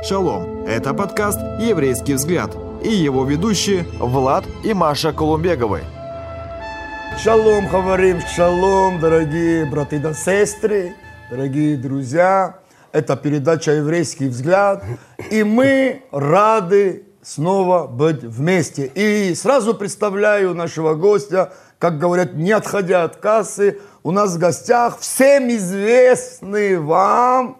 [0.00, 0.64] Шалом!
[0.64, 5.82] Это подкаст «Еврейский взгляд» и его ведущие Влад и Маша Колумбеговы.
[7.20, 10.94] Шалом, говорим, шалом, дорогие браты и сестры,
[11.30, 12.60] дорогие друзья.
[12.92, 14.84] Это передача «Еврейский взгляд».
[15.30, 18.86] И мы рады снова быть вместе.
[18.94, 25.00] И сразу представляю нашего гостя, как говорят, не отходя от кассы, у нас в гостях
[25.00, 27.58] всем известный вам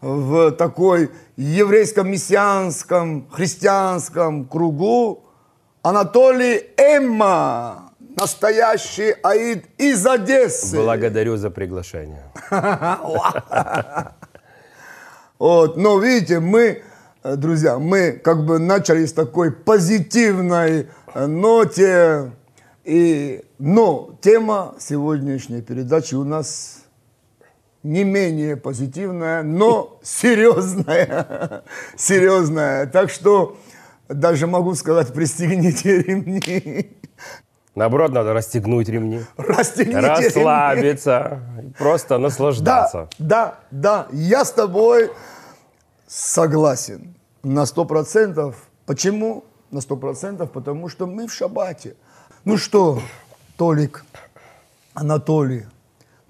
[0.00, 5.24] в такой еврейском, мессианском, христианском кругу
[5.82, 10.76] Анатолий Эмма, настоящий аид из Одессы.
[10.76, 12.24] Благодарю за приглашение.
[15.38, 16.82] Вот, но видите, мы,
[17.22, 22.32] э, друзья, мы как бы начали с такой позитивной э, ноте,
[22.82, 26.77] и, но тема сегодняшней передачи у нас
[27.82, 31.62] не менее позитивная, но серьезная.
[31.96, 32.86] серьезная.
[32.86, 33.56] Так что
[34.08, 36.90] даже могу сказать, пристегните ремни.
[37.74, 39.20] Наоборот, надо расстегнуть ремни.
[39.36, 41.40] Расстегните Расслабиться.
[41.56, 41.72] Ремни.
[41.78, 43.08] Просто наслаждаться.
[43.18, 44.08] Да, да, да.
[44.12, 45.12] Я с тобой
[46.08, 48.56] согласен на сто процентов.
[48.84, 50.50] Почему на сто процентов?
[50.50, 51.94] Потому что мы в шабате.
[52.44, 53.00] Ну что,
[53.56, 54.04] Толик,
[54.94, 55.66] Анатолий,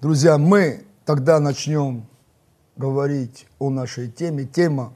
[0.01, 2.05] друзья, мы тогда начнем
[2.75, 4.43] говорить о нашей теме.
[4.43, 4.93] Тема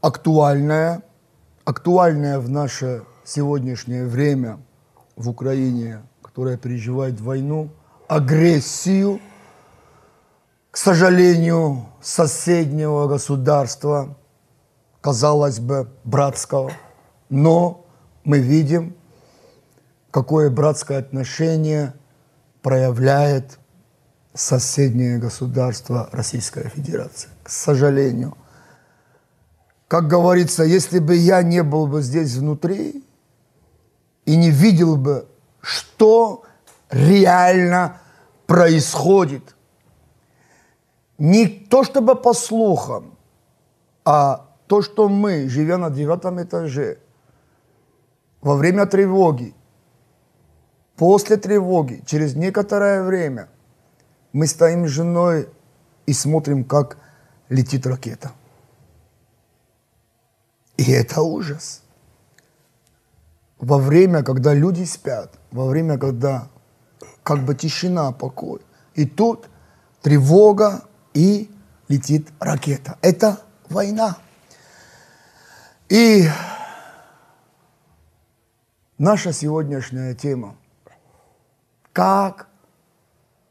[0.00, 1.02] актуальная,
[1.66, 4.58] актуальная в наше сегодняшнее время
[5.16, 7.68] в Украине, которая переживает войну,
[8.08, 9.20] агрессию,
[10.70, 14.16] к сожалению, соседнего государства,
[15.02, 16.72] казалось бы, братского,
[17.28, 17.84] но
[18.24, 18.96] мы видим,
[20.10, 21.92] какое братское отношение
[22.62, 23.59] проявляет
[24.34, 27.30] соседнее государство Российская Федерация.
[27.42, 28.36] К сожалению.
[29.88, 33.04] Как говорится, если бы я не был бы здесь внутри
[34.24, 35.26] и не видел бы,
[35.60, 36.44] что
[36.90, 38.00] реально
[38.46, 39.56] происходит,
[41.18, 43.18] не то чтобы по слухам,
[44.04, 46.98] а то, что мы, живя на девятом этаже,
[48.40, 49.54] во время тревоги,
[50.96, 53.48] после тревоги, через некоторое время–
[54.32, 55.48] мы стоим с женой
[56.06, 56.98] и смотрим, как
[57.48, 58.32] летит ракета.
[60.76, 61.82] И это ужас.
[63.58, 66.48] Во время, когда люди спят, во время, когда
[67.22, 68.60] как бы тишина, покой.
[68.94, 69.48] И тут
[70.00, 70.82] тревога
[71.12, 71.50] и
[71.88, 72.98] летит ракета.
[73.02, 74.16] Это война.
[75.88, 76.28] И
[78.96, 80.56] наша сегодняшняя тема.
[81.92, 82.49] Как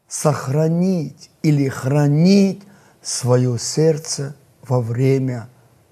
[0.10, 2.64] сохранить или хранить
[3.02, 4.36] свое сердце
[4.68, 5.48] во время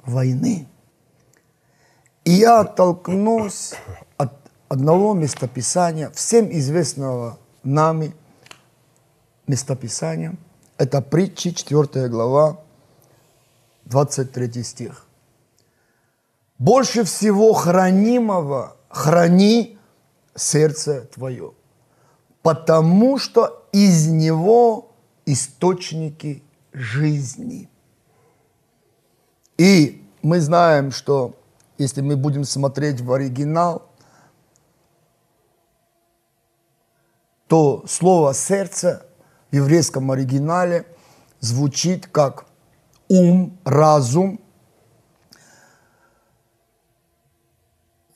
[0.06, 0.68] войны.
[2.26, 3.76] И я оттолкнусь
[4.18, 4.34] от
[4.68, 8.14] одного местописания, всем известного нами
[9.46, 10.36] местописания.
[10.78, 12.60] Это притчи, 4 глава,
[13.86, 15.06] 23 стих.
[16.58, 19.78] Больше всего хранимого храни
[20.36, 21.54] сердце твое,
[22.42, 24.92] потому что из него
[25.26, 27.70] источники жизни.
[29.58, 31.36] И мы знаем, что
[31.78, 33.90] если мы будем смотреть в оригинал,
[37.48, 39.06] то слово «сердце»
[39.52, 40.86] в еврейском оригинале
[41.40, 42.46] звучит как
[43.08, 44.40] ум, разум,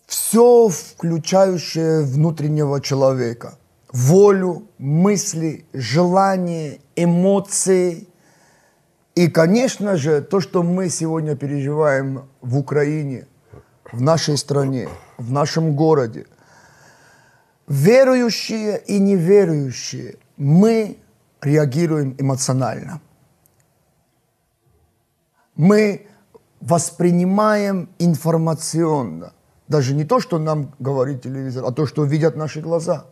[0.05, 3.57] все включающее внутреннего человека
[3.91, 8.07] волю, мысли, желания, эмоции.
[9.15, 13.27] И, конечно же, то, что мы сегодня переживаем в Украине,
[13.91, 14.87] в нашей стране,
[15.17, 16.25] в нашем городе,
[17.67, 20.97] верующие и неверующие, мы
[21.41, 23.01] реагируем эмоционально.
[25.55, 26.07] Мы
[26.61, 29.33] воспринимаем информационно.
[29.67, 33.05] Даже не то, что нам говорит телевизор, а то, что видят наши глаза–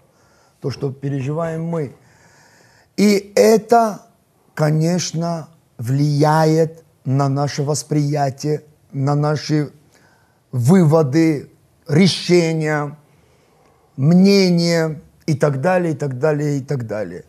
[0.61, 1.95] то, что переживаем мы.
[2.97, 4.01] И это,
[4.53, 9.71] конечно, влияет на наше восприятие, на наши
[10.51, 11.49] выводы,
[11.87, 12.97] решения,
[13.95, 17.23] мнения и так далее, и так далее, и так далее.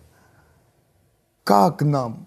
[1.44, 2.26] Как нам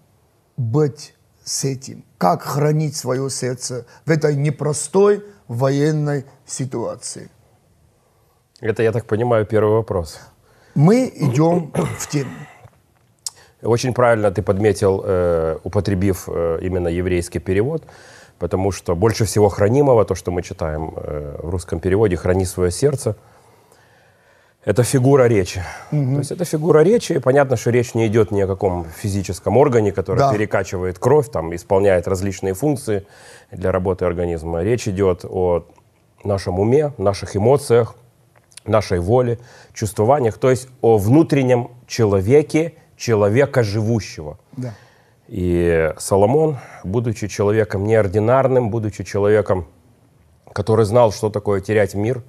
[0.56, 1.14] быть
[1.44, 2.04] с этим?
[2.18, 7.30] Как хранить свое сердце в этой непростой военной ситуации?
[8.60, 10.20] Это, я так понимаю, первый вопрос
[10.74, 12.30] мы идем в тему.
[13.62, 17.82] Очень правильно ты подметил, э, употребив э, именно еврейский перевод,
[18.38, 22.70] потому что больше всего хранимого, то, что мы читаем э, в русском переводе, «храни свое
[22.70, 23.16] сердце»,
[24.66, 25.62] это фигура речи.
[25.90, 29.58] То есть это фигура речи, и понятно, что речь не идет ни о каком физическом
[29.58, 30.32] органе, который Да.
[30.32, 33.06] перекачивает кровь, там, исполняет различные функции
[33.50, 34.62] для работы организма.
[34.62, 35.64] Речь идет о
[36.24, 37.94] нашем уме, наших эмоциях,
[38.64, 39.38] нашей воле,
[39.72, 44.38] чувствованиях, то есть о внутреннем человеке, человека живущего.
[44.56, 44.74] Да.
[45.28, 49.66] И Соломон, будучи человеком неординарным, будучи человеком,
[50.52, 52.22] который знал, что такое терять мир,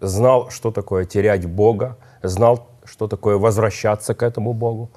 [0.00, 4.90] знал, что такое терять Бога, знал, что такое возвращаться к этому Богу.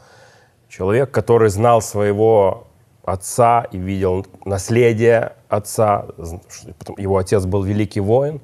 [0.67, 2.67] Человек, который знал своего
[3.03, 6.07] отца и видел наследие отца.
[6.97, 8.41] Его отец был великий воин.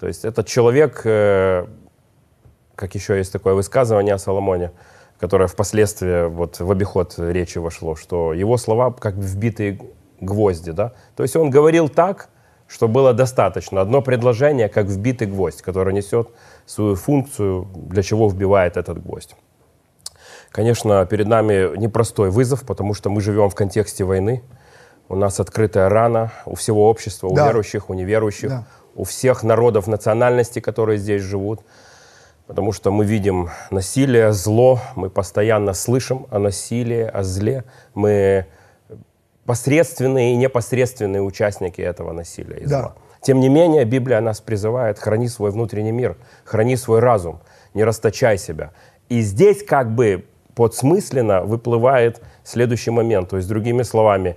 [0.00, 1.66] То есть этот человек, э,
[2.78, 4.70] как еще есть такое высказывание о Соломоне,
[5.18, 9.80] которое впоследствии вот в обиход речи вошло, что его слова как вбитые
[10.20, 10.92] гвозди, да.
[11.16, 12.28] То есть он говорил так,
[12.68, 13.80] что было достаточно.
[13.80, 16.28] Одно предложение, как вбитый гвоздь, который несет
[16.66, 19.34] свою функцию, для чего вбивает этот гвоздь.
[20.50, 24.44] Конечно, перед нами непростой вызов, потому что мы живем в контексте войны.
[25.08, 27.46] У нас открытая рана у всего общества, у Да.
[27.46, 28.66] верующих, у неверующих, Да.
[28.94, 31.60] у всех народов национальностей, которые здесь живут.
[32.48, 37.64] Потому что мы видим насилие, зло, мы постоянно слышим о насилии, о зле.
[37.94, 38.46] Мы
[39.44, 42.80] посредственные и непосредственные участники этого насилия и Да.
[42.80, 42.94] зла.
[43.20, 47.40] Тем не менее, Библия нас призывает, храни свой внутренний мир, храни свой разум,
[47.74, 48.70] не расточай себя.
[49.10, 50.24] И здесь как бы
[50.54, 53.28] подсмысленно выплывает следующий момент.
[53.28, 54.36] То есть, другими словами,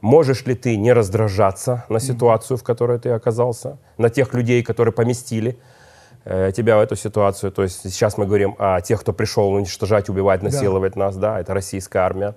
[0.00, 4.92] можешь ли ты не раздражаться на ситуацию, в которой ты оказался, на тех людей, которые
[4.92, 5.58] поместили
[6.24, 7.50] тебя в эту ситуацию.
[7.52, 11.54] То есть сейчас мы говорим о тех, кто пришел уничтожать, убивать, насиловать нас, да, это
[11.54, 12.34] российская армия.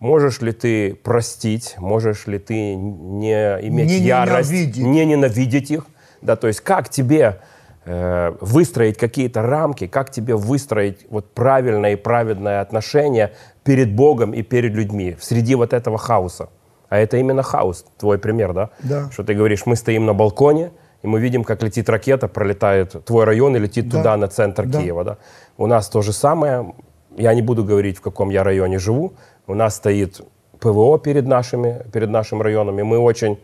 [0.00, 3.34] Можешь ли ты простить, можешь ли ты не
[3.68, 4.84] иметь Не ярость, ненавидеть.
[4.84, 5.86] не ненавидеть их,
[6.22, 7.40] да, то есть как тебе
[7.84, 14.42] э, выстроить какие-то рамки, как тебе выстроить вот правильное и праведное отношение перед Богом и
[14.42, 16.48] перед людьми среди вот этого хаоса.
[16.88, 18.70] А это именно хаос, твой пример, да?
[18.82, 19.08] Да.
[19.12, 20.72] Что ты говоришь, мы стоим на балконе,
[21.02, 23.98] и мы видим, как летит ракета, пролетает твой район и летит Да.
[23.98, 24.80] туда, на центр Да.
[24.80, 25.04] Киева.
[25.04, 25.16] Да?
[25.56, 26.74] У нас то же самое.
[27.16, 29.12] Я не буду говорить, в каком я районе живу.
[29.46, 30.20] У нас стоит
[30.60, 33.38] ПВО перед, нашими, перед нашим районом, и мы очень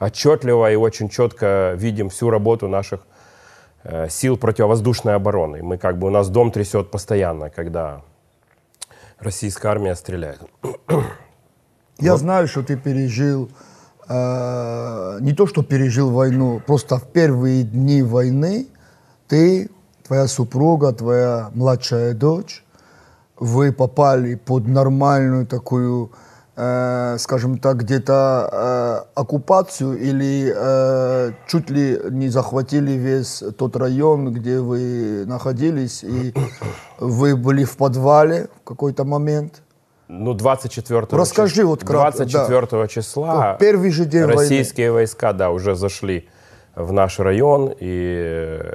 [0.00, 3.00] отчетливо и очень четко видим всю работу наших
[3.84, 5.62] э, сил противовоздушной обороны.
[5.62, 8.02] Мы как бы, у нас дом трясет постоянно, когда
[9.20, 10.40] российская армия стреляет.
[12.00, 13.48] Я знаю, что ты пережил
[14.08, 18.66] э, не то, что пережил войну, просто в первые дни войны
[19.28, 19.70] ты,
[20.06, 22.64] твоя супруга, твоя младшая дочь,
[23.38, 26.12] вы попали под нормальную такую,
[26.56, 34.32] э, скажем так, где-то э, оккупацию или э, чуть ли не захватили весь тот район,
[34.32, 36.32] где вы находились, и
[37.00, 39.62] вы были в подвале в какой-то момент.
[40.08, 45.50] Ну, 24 Расскажи чис- вот кратко, 24 числа Вот первый же день российские войска, да,
[45.50, 46.28] уже зашли
[46.74, 48.74] в наш район, и э,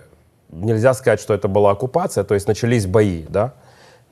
[0.51, 3.53] нельзя сказать, что это была оккупация, то есть начались бои, да,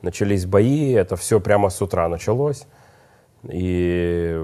[0.02, 2.66] начались бои, это все прямо с утра началось,
[3.48, 4.40] и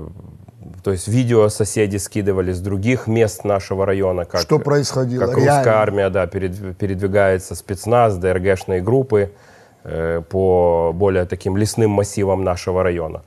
[0.83, 5.27] то есть видео соседи скидывали с других мест нашего района, как, Что происходило?
[5.27, 9.33] как русская армия, да, перед- передвигается спецназ, ДРГшные группы
[10.31, 13.23] по более таким лесным массивам нашего района.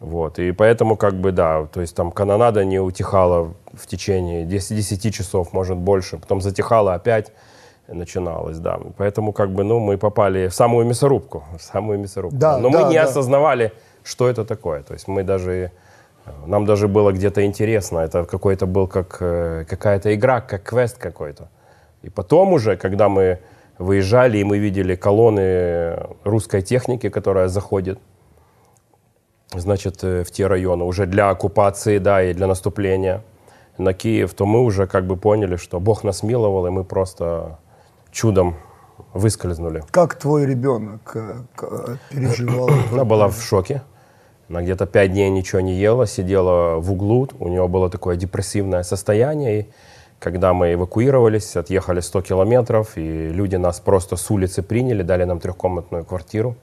[0.00, 4.74] Вот, и поэтому, как бы, да, то есть там канонада не утихала в течение 10,
[4.74, 7.32] 10 часов, может, больше, потом затихала опять,
[7.86, 8.80] начиналось, да.
[8.96, 12.36] Поэтому, как бы, ну, мы попали в самую мясорубку, в самую мясорубку.
[12.38, 13.04] Да, Но да, мы не да.
[13.04, 14.82] осознавали, что это такое.
[14.82, 15.70] То есть мы даже,
[16.46, 21.50] нам даже было где-то интересно, это какой-то был как э, какая-то игра, как квест какой-то.
[22.00, 23.38] И потом уже, когда мы
[23.80, 27.98] выезжали, и мы видели колонны русской техники, которая заходит,
[29.52, 33.22] значит, э, в те районы уже для оккупации, да, и для наступления
[33.78, 37.58] на Киев, то мы уже как бы поняли, что Бог нас миловал, и мы просто
[38.12, 38.56] чудом
[39.14, 39.82] выскользнули.
[39.90, 42.68] Как твой ребенок э, переживал?
[42.92, 43.82] Она была в шоке.
[44.50, 47.28] Она где-то пять дней ничего не ела, сидела в углу.
[47.38, 49.60] У нее было такое депрессивное состояние.
[49.60, 49.70] И
[50.20, 55.40] когда мы эвакуировались, отъехали 100 километров, и люди нас просто с улицы приняли, дали нам
[55.40, 56.56] трехкомнатную квартиру.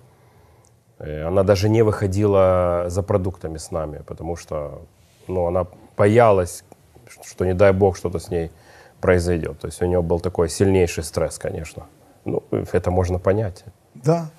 [0.99, 4.81] Э, Она даже не выходила за продуктами с нами, потому что
[5.27, 5.65] ну, она
[5.97, 6.63] боялась,
[7.25, 8.51] что не дай бог что-то с ней
[9.01, 9.59] произойдет.
[9.59, 11.87] То есть у нее был такой сильнейший стресс, конечно.
[12.25, 13.65] Ну, это можно понять.
[13.95, 14.29] Да.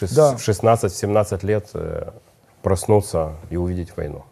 [0.00, 0.36] В Да.
[0.36, 2.12] в 16-17 лет э,
[2.62, 4.22] проснуться и увидеть войну.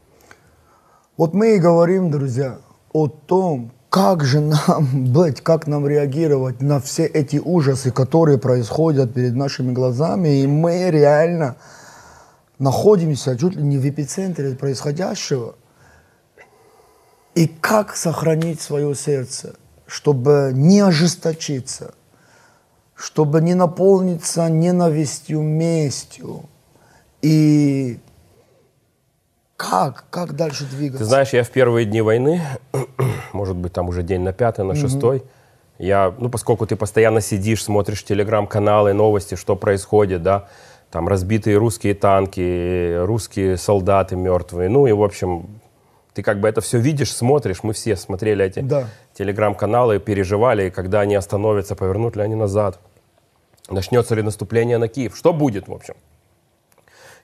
[1.17, 2.59] Вот мы и говорим, друзья,
[2.93, 9.15] о том, как же нам быть, как нам реагировать на все эти ужасы, которые происходят
[9.15, 11.57] перед нашими глазами, и мы реально
[12.59, 15.55] находимся чуть ли не в эпицентре происходящего.
[17.35, 19.55] И как сохранить свое сердце,
[19.87, 21.95] чтобы не ожесточиться,
[22.95, 26.51] чтобы не наполниться ненавистью, местью.
[27.23, 27.99] И
[29.57, 30.05] как?
[30.11, 30.99] Как дальше двигаться?
[30.99, 32.43] Ты знаешь, я в первые дни войны,
[33.33, 35.23] может быть, там уже день на пятый, на шестой,
[35.79, 40.49] я, ну, поскольку ты постоянно сидишь, смотришь телеграм-каналы, новости, что происходит, да,
[40.91, 45.61] там разбитые русские танки, русские солдаты мертвые, ну и, в общем,
[46.15, 48.89] ты как бы это все видишь, смотришь, мы все смотрели эти Да.
[49.13, 52.79] телеграм-каналы, переживали, когда они остановятся, повернут ли они назад,
[53.69, 55.95] начнется ли наступление на Киев, что будет, в общем.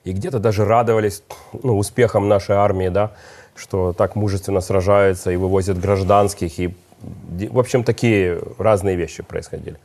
[0.03, 1.23] И где-то даже радовались
[1.63, 3.11] ну, успехам нашей армии, да,
[3.55, 6.59] что так мужественно сражаются и вывозят гражданских.
[6.59, 6.75] И,
[7.49, 9.77] в общем, такие разные вещи происходили.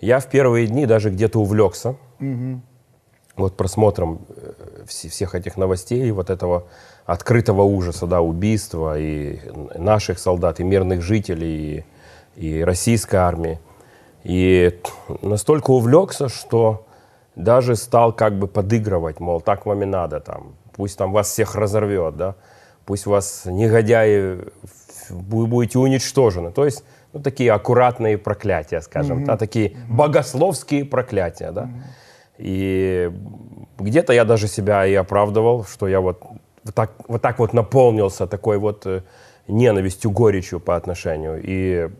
[0.00, 1.96] Я в первые дни даже где-то увлекся
[3.36, 4.52] вот просмотром э,
[4.86, 6.64] все- всех этих новостей, вот этого
[7.06, 9.40] открытого ужаса, да, убийства и
[9.76, 11.84] наших солдат, и мирных жителей,
[12.36, 13.58] и, и российской армии.
[14.24, 14.78] И
[15.22, 16.86] настолько увлекся, что
[17.36, 21.54] даже стал как бы подыгрывать, мол, так вам и надо, там, пусть там вас всех
[21.54, 22.34] разорвет, да,
[22.84, 24.40] пусть вас негодяи,
[25.08, 26.52] вы будете уничтожены.
[26.52, 31.68] То есть, ну, такие аккуратные проклятия, скажем, да, такие богословские проклятия, да.
[32.38, 33.12] И
[33.78, 36.22] где-то я даже себя и оправдывал, что я вот,
[36.64, 39.02] вот, так, вот так вот наполнился такой вот э,
[39.46, 41.40] ненавистью, горечью по отношению.
[41.42, 41.90] И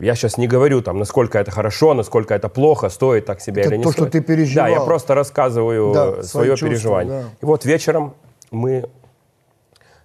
[0.00, 3.70] я сейчас не говорю, там, насколько это хорошо, насколько это плохо, стоит так себя Это
[3.70, 4.12] или не то, что стоит.
[4.12, 4.66] ты переживал.
[4.66, 7.22] Да, я просто рассказываю Да, свое чувства, переживание.
[7.22, 7.28] да.
[7.42, 8.14] И вот вечером
[8.50, 8.84] мы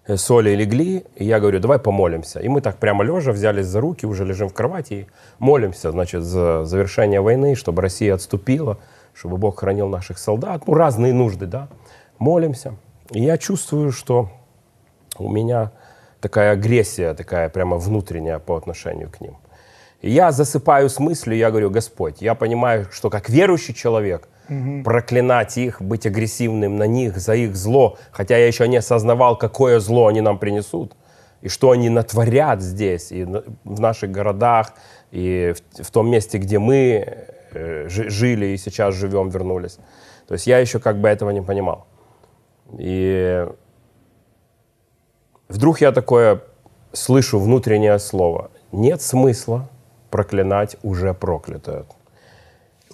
[0.07, 2.39] с Олей легли, и я говорю, давай помолимся.
[2.39, 5.07] И мы так прямо лежа взялись за руки, уже лежим в кровати и
[5.37, 8.77] молимся, значит, за завершение войны, чтобы Россия отступила,
[9.13, 10.63] чтобы Бог хранил наших солдат.
[10.65, 11.67] Ну, разные нужды, да.
[12.17, 12.73] Молимся.
[13.11, 14.29] И я чувствую, что
[15.17, 15.71] у меня
[16.21, 19.37] такая агрессия, такая прямо внутренняя по отношению к ним.
[20.01, 24.29] Я засыпаю с мыслью, я говорю, Господь, я понимаю, что как верующий человек
[24.83, 29.79] проклинать их, быть агрессивным на них за их зло, хотя я еще не осознавал, какое
[29.79, 30.95] зло они нам принесут,
[31.41, 34.73] и что они натворят здесь, и в наших городах,
[35.11, 39.77] и в, в том месте, где мы э, жи- жили и сейчас живем, вернулись.
[40.27, 41.85] То есть я еще как бы этого не понимал.
[42.77, 43.45] И
[45.47, 46.41] вдруг я такое
[46.91, 48.49] слышу внутреннее слово.
[48.71, 49.69] Нет смысла
[50.09, 51.85] проклинать уже проклятое.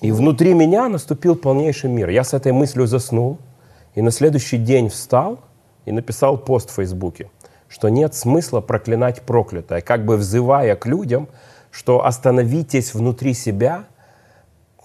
[0.01, 2.09] И внутри меня наступил полнейший мир.
[2.09, 3.39] Я с этой мыслью заснул,
[3.95, 5.39] и на следующий день встал
[5.85, 7.29] и написал пост в Фейсбуке,
[7.69, 11.29] что нет смысла проклинать проклятое, как бы взывая к людям,
[11.71, 13.85] что остановитесь внутри себя,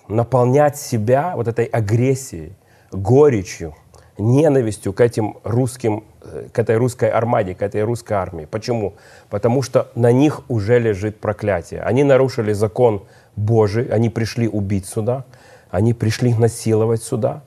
[0.08, 2.54] наполнять себя вот этой агрессией,
[2.92, 3.74] горечью,
[4.18, 6.04] ненавистью к этим русским,
[6.52, 8.44] к этой русской армаде, к этой русской армии.
[8.44, 8.94] Почему?
[9.28, 11.82] Потому что на них уже лежит проклятие.
[11.82, 13.04] Они нарушили закон
[13.36, 15.24] Божий, они пришли убить сюда,
[15.70, 17.42] они пришли насиловать сюда,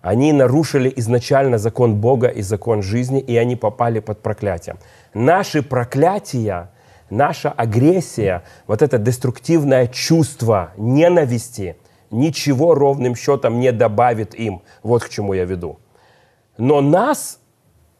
[0.00, 4.76] они нарушили изначально закон Бога и закон жизни, и они попали под проклятие.
[5.12, 6.70] Наши проклятия,
[7.10, 11.76] наша агрессия, вот это деструктивное чувство ненависти
[12.10, 14.62] ничего ровным счетом не добавит им.
[14.82, 15.78] Вот к чему я веду.
[16.56, 17.40] Но нас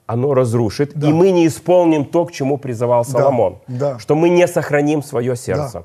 [0.08, 3.58] оно разрушит, и мы не исполним то, к чему призывал Соломон.
[3.68, 3.98] да.
[3.98, 5.84] Что мы не сохраним свое сердце.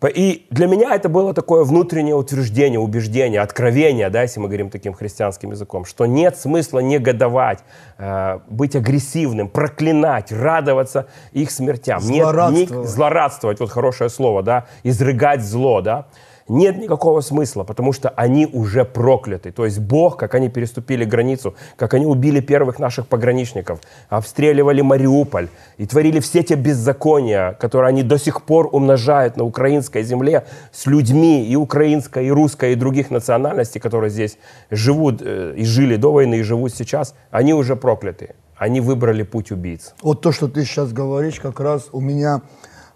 [0.00, 4.68] По- И для меня это было такое внутреннее утверждение, убеждение, откровение, да, если мы говорим
[4.70, 7.60] таким христианским языком, что нет смысла негодовать,
[7.98, 12.00] э, быть агрессивным, проклинать, радоваться их смертям.
[12.02, 12.88] Нет ни- Злорадствовать.
[12.88, 16.06] злорадствовать, вот хорошее слово, да, изрыгать зло, да.
[16.48, 19.52] Нет никакого смысла, потому что они уже прокляты.
[19.52, 25.48] То есть Бог, как они переступили границу, как они убили первых наших пограничников, обстреливали Мариуполь
[25.78, 30.86] и творили все те беззакония, которые они до сих пор умножают на украинской земле с
[30.86, 34.38] людьми и украинской, и русской, и других национальностей, которые здесь
[34.70, 38.34] живут э, и жили до войны, и живут сейчас, они уже прокляты.
[38.56, 39.94] Они выбрали путь убийц.
[40.02, 42.42] Вот то, что ты сейчас говоришь, как раз у меня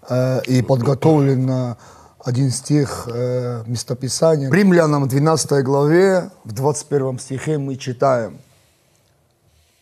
[0.09, 1.75] э, и подготовлен э,
[2.27, 4.49] один стих э, местописания.
[4.49, 8.39] В Римлянам 12 главе, в 21 стихе мы читаем.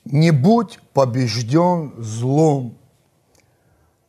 [0.06, 2.78] «Не будь побежден злом,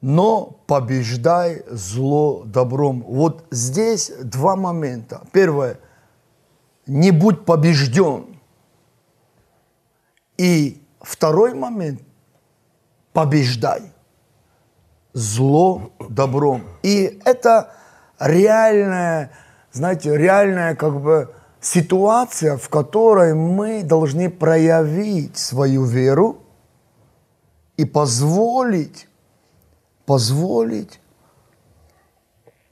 [0.03, 3.03] но побеждай зло добром».
[3.09, 5.23] Вот здесь два момента.
[5.33, 5.79] Первое.
[6.87, 8.39] Не будь побежден.
[10.37, 12.03] И второй момент.
[13.15, 13.81] Побеждай.
[15.15, 16.65] зло добром.
[16.83, 17.73] И это
[18.19, 19.33] реальная,
[19.73, 26.39] знаете, реальная как бы ситуация, в которой мы должны проявить свою веру
[27.77, 29.09] и позволить,
[30.05, 31.01] позволить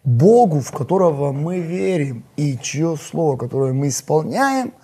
[0.05, 4.75] Богу, в которого мы верим, и чье слово, которое мы исполняем,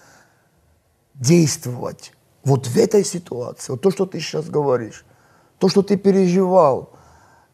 [1.15, 2.13] действовать
[2.43, 3.73] вот в этой ситуации.
[3.73, 5.05] Вот то, что ты сейчас говоришь,
[5.59, 6.91] то, что ты переживал,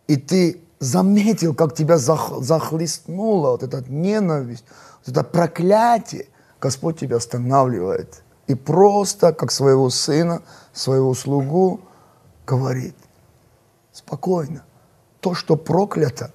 [0.07, 4.65] и ты заметил, как тебя зах, захлестнула вот эта ненависть,
[5.05, 6.27] вот это проклятие,
[6.61, 8.23] Господь тебя останавливает.
[8.47, 10.43] И просто, как своего сына,
[10.73, 11.81] своего слугу,
[12.47, 12.97] говорит,
[13.93, 14.65] спокойно,
[15.21, 16.31] то, что проклято,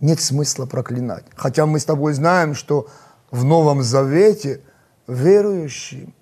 [0.00, 1.24] нет смысла проклинать.
[1.36, 2.88] Хотя мы с тобой знаем, что
[3.30, 4.60] в Новом Завете
[5.06, 6.14] верующим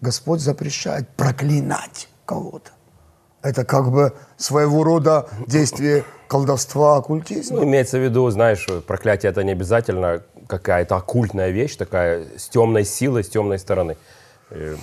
[0.00, 2.72] Господь запрещает проклинать кого-то.
[3.40, 7.58] Это как бы своего рода действие колдовства, оккультизма.
[7.58, 12.84] Ну, имеется в виду, знаешь, проклятие это не обязательно какая-то оккультная вещь, такая с темной
[12.84, 13.96] силой, с темной стороны.
[14.50, 14.76] Э,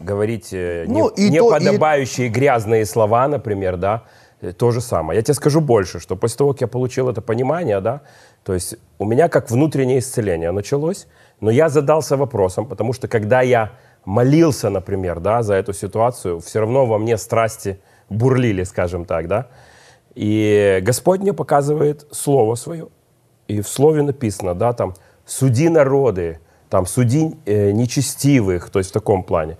[0.00, 4.02] говорить э, Ну, не, и неподобающие грязные слова, например, да,
[4.42, 5.16] э, то же самое.
[5.16, 8.00] Я тебе скажу больше, что после того, как я получил это понимание, да,
[8.44, 11.08] то есть у меня как внутреннее исцеление началось,
[11.40, 13.70] но я задался вопросом, потому что когда я
[14.04, 19.46] молился, например, да, за эту ситуацию, все равно во мне страсти бурлили, скажем так, да,
[20.14, 22.88] и Господь мне показывает Слово Свое,
[23.48, 28.92] и в Слове написано, да, там, суди народы, там, суди э, нечестивых, то есть в
[28.92, 29.56] таком плане.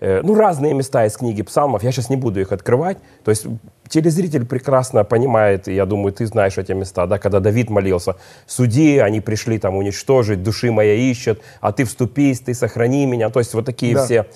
[0.00, 2.98] Э, ну, разные места из книги псалмов, я сейчас не буду их открывать.
[3.24, 3.46] То есть
[3.88, 8.16] телезритель прекрасно понимает, и я думаю, ты знаешь эти места, да, когда Давид молился,
[8.46, 13.30] суди, они пришли там уничтожить, души моя ищут, а ты вступись, ты сохрани меня.
[13.30, 14.04] То есть вот такие Да.
[14.04, 14.26] все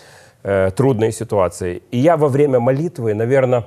[0.44, 1.82] э, трудные ситуации.
[1.90, 3.64] И я во время молитвы, наверное,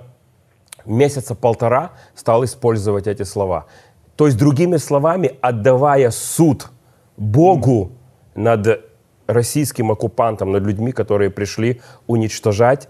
[0.85, 3.65] месяца полтора стал использовать эти слова.
[4.15, 6.69] То есть, другими словами, отдавая суд
[7.17, 7.91] Богу
[8.35, 8.81] над
[9.27, 12.89] российским оккупантом, над людьми, которые пришли уничтожать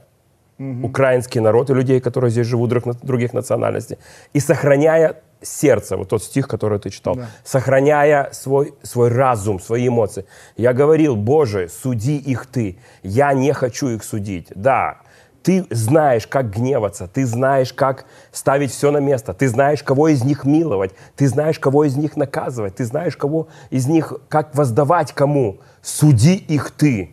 [0.83, 3.97] украинский народ и людей, которые здесь живут друг, других национальностей,
[4.33, 10.25] и сохраняя сердце, вот тот стих, который ты читал, сохраняя свой, свой разум, свои эмоции.
[10.57, 14.47] Я говорил, Боже, суди их ты, я не хочу их судить.
[14.53, 14.97] Да,
[15.41, 20.23] ты знаешь, как гневаться, ты знаешь, как ставить все на место, ты знаешь, кого из
[20.23, 25.13] них миловать, ты знаешь, кого из них наказывать, ты знаешь, кого из них, как воздавать
[25.13, 25.59] кому.
[25.81, 27.11] Суди их ты,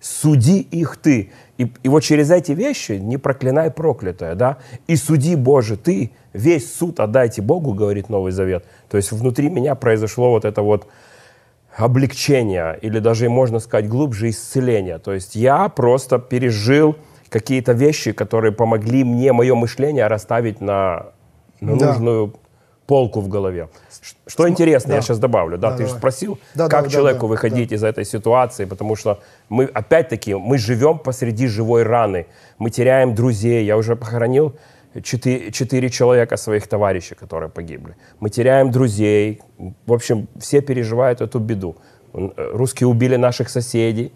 [0.00, 1.32] суди их ты.
[1.58, 6.74] И, и вот через эти вещи не проклинай проклятое, да, и суди, Боже, ты, весь
[6.74, 8.64] суд отдайте Богу, говорит Новый Завет.
[8.88, 10.86] То есть внутри меня произошло вот это вот
[11.76, 14.98] облегчение, или даже, можно сказать, глубже исцеление.
[14.98, 16.96] То есть я просто пережил
[17.34, 21.06] какие-то вещи, которые помогли мне мое мышление расставить на,
[21.60, 21.86] на Да.
[21.86, 22.32] нужную
[22.86, 23.68] полку в голове.
[24.28, 24.96] Что интересно, да.
[24.96, 27.72] я сейчас добавлю, да, Да, ты же спросил, Да, как да, да, человеку да, выходить
[27.72, 29.18] из этой ситуации, потому что
[29.48, 32.26] мы, опять-таки, мы живем посреди живой раны,
[32.58, 34.52] мы теряем друзей, я уже похоронил
[35.02, 37.96] четыре, четыре человека своих товарищей, которые погибли.
[38.20, 39.40] Мы теряем друзей,
[39.86, 41.74] в общем, все переживают эту беду.
[42.12, 44.12] Э, Русские убили наших соседей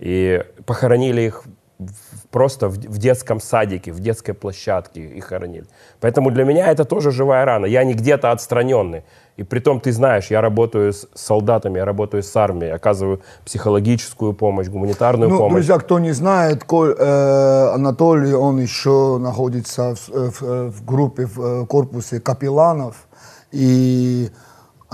[0.00, 1.44] и похоронили их
[1.78, 5.66] в- просто в, в детском садике, в детской площадке их хоронили.
[6.00, 7.66] Поэтому для меня это тоже живая рана.
[7.66, 9.02] Я не где-то отстраненный.
[9.36, 14.32] И при том, ты знаешь, я работаю с солдатами, я работаю с армией, оказываю психологическую
[14.32, 15.52] помощь, гуманитарную Ну, помощь.
[15.66, 20.84] друзья, кто не знает, Коль, э, Анатолий, он еще находится в, э, в, э, в
[20.86, 23.06] группе, в э, корпусе капелланов,
[23.52, 24.30] и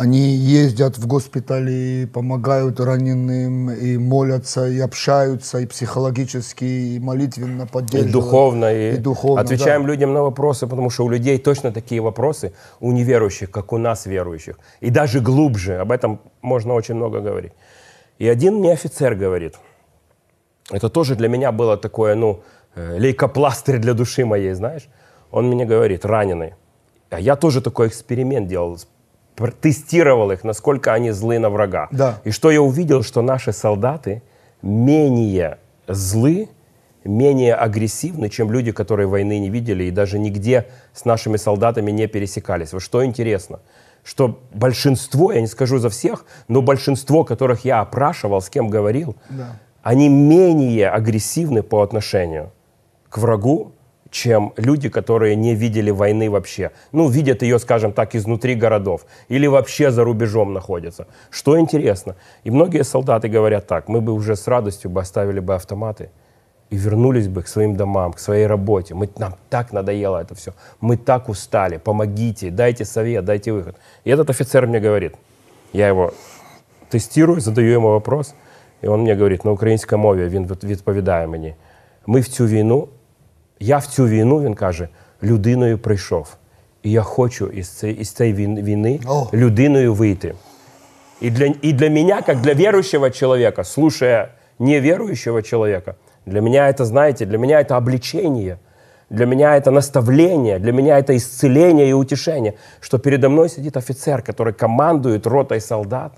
[0.03, 7.67] они ездят в госпитали, помогают раненым, и молятся, и общаются, и психологически, и молитвенно И
[7.67, 8.13] поддерживают.
[8.13, 9.89] духовно, и, И духовно, отвечаем да.
[9.89, 14.07] людям на вопросы, потому что у людей точно такие вопросы, у неверующих, как у нас
[14.07, 14.59] верующих.
[14.81, 17.53] И даже глубже, об этом можно очень много говорить.
[18.19, 19.55] И один мне офицер говорит,
[20.71, 22.41] это тоже для меня было такое, ну,
[22.75, 24.89] э, лейкопластырь для души моей, знаешь.
[25.31, 26.55] Он мне говорит, раненый.
[27.11, 28.87] А я тоже такой эксперимент делал, с-
[29.61, 31.89] тестировал их, насколько они злы на врага.
[31.91, 32.21] Да.
[32.25, 34.23] И что я увидел, что наши солдаты
[34.63, 36.49] менее злы,
[37.05, 42.07] менее агрессивны, чем люди, которые войны не видели и даже нигде с нашими солдатами не
[42.07, 42.73] пересекались.
[42.73, 43.61] Вот что интересно,
[44.05, 49.17] что большинство, я не скажу за всех, но большинство, которых я опрашивал, с кем говорил,
[49.83, 52.53] они менее агрессивны по отношению
[53.09, 53.73] к врагу,
[54.12, 56.72] чем люди, которые не видели войны вообще.
[56.92, 61.08] Ну, видят ее, скажем так, изнутри городов или вообще за рубежом находятся.
[61.30, 62.16] Что интересно.
[62.44, 66.10] И многие солдаты говорят так, мы бы уже с радостью бы оставили бы автоматы
[66.70, 68.94] и вернулись бы к своим домам, к своей работе.
[68.94, 70.54] Мы, нам так надоело это все.
[70.82, 71.78] Мы так устали.
[71.78, 73.76] Помогите, дайте совет, дайте выход.
[74.04, 75.16] И этот офицер мне говорит,
[75.74, 76.14] я его
[76.90, 78.34] тестирую, задаю ему вопрос,
[78.82, 81.56] і він мені говорить, на українській мові він відповідає мені:
[82.06, 82.88] ми в цю війну,
[83.62, 84.88] я в цю війну, він каже,
[85.24, 86.36] людиною прийшов.
[86.84, 89.30] І я хочу із цієї, із цієї війни О.
[89.34, 90.34] людиною выйти.
[91.22, 96.86] И для, и для меня, как для верующего человека, слушая неверующего человека, для меня это,
[96.86, 98.60] знаете, для меня это обличение,
[99.10, 104.22] для меня это наставление, для меня это исцеление и утешение, что передо мной сидит офицер,
[104.22, 106.14] который командует ротой солдат,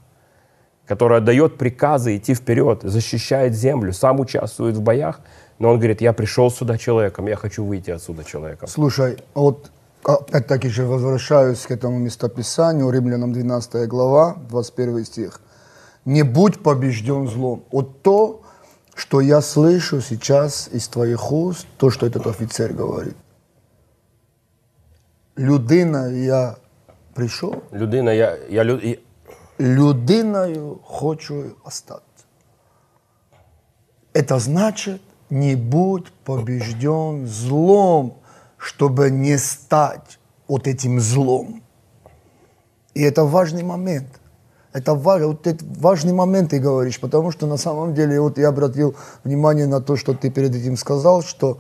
[0.86, 5.22] который отдает приказы идти вперед, защищает землю, сам участвует в боях,
[5.59, 8.69] но он говорит, я пришел сюда человеком, я хочу выйти отсюда человеком.
[8.69, 9.71] Слушай, вот
[10.05, 15.41] опять-таки же возвращаюсь к этому местописанию, Римлянам 12 глава, 21 стих.
[16.05, 17.65] «Не будь побежден злом».
[17.71, 18.43] Вот то,
[18.95, 23.17] что я слышу сейчас из твоих уст, то, что этот офицер говорит.
[25.37, 26.57] Людина я
[27.15, 28.99] прийшов, Людина, я, я, лю-
[29.59, 32.05] людиною хочу остаться.
[34.13, 35.01] Это значит,
[35.35, 38.19] не будь побежден злом,
[38.57, 41.61] чтобы не стать вот этим злом.
[42.95, 44.07] И это важный момент.
[44.73, 48.49] Это важный, вот это важный момент ты говоришь, потому что на самом деле, вот я
[48.49, 48.95] обратил
[49.25, 51.59] внимание на то, что ты перед этим сказал, что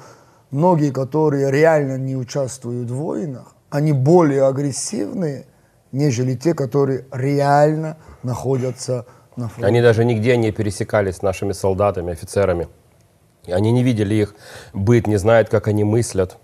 [0.53, 5.47] многие, которые реально не участвуют в войнах, они более агрессивные,
[5.91, 9.07] нежели те, которые реально находятся
[9.37, 9.67] на фронте.
[9.67, 12.69] Они даже нигде не пересекались с нашими солдатами, офицерами.
[13.47, 14.35] Они не видели их
[14.73, 16.37] быт, не знают, как они мыслят.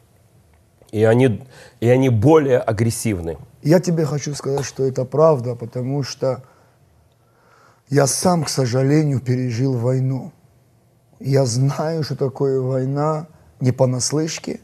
[0.93, 1.45] И они,
[1.81, 3.39] и они более агрессивны.
[3.63, 6.43] Я тебе хочу сказать, что это правда, потому что
[7.89, 10.33] я сам, к сожалению, пережил войну.
[11.21, 13.27] Я знаю, что такое война
[13.61, 14.61] не понаслышке.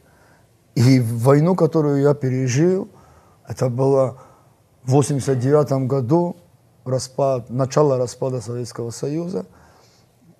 [0.74, 2.88] И войну, которую я пережил,
[3.48, 4.18] это было
[4.82, 6.36] в 89 году,
[6.84, 9.46] распад, начало распада Советского Союза.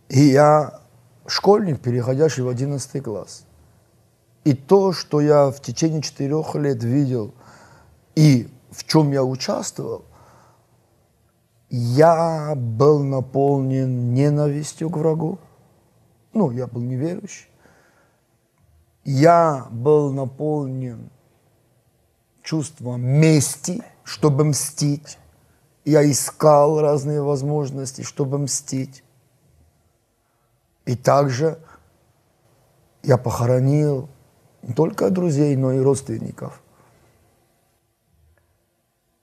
[0.08, 0.80] И я
[1.28, 3.44] школьник, переходящий в 11 класс.
[4.44, 7.34] И то, что я в течение четырех лет видел
[8.14, 10.04] и в чем я участвовал,
[11.68, 15.38] я был наполнен ненавистью к врагу.
[16.32, 17.48] Ну, я был неверующий.
[19.04, 21.10] Я был наполнен
[22.42, 25.18] чувством мести, чтобы мстить.
[25.84, 29.02] Я искал разные возможности, чтобы мстить.
[30.86, 31.58] И также
[33.02, 34.08] я похоронил
[34.62, 36.62] не только друзей, но и родственников.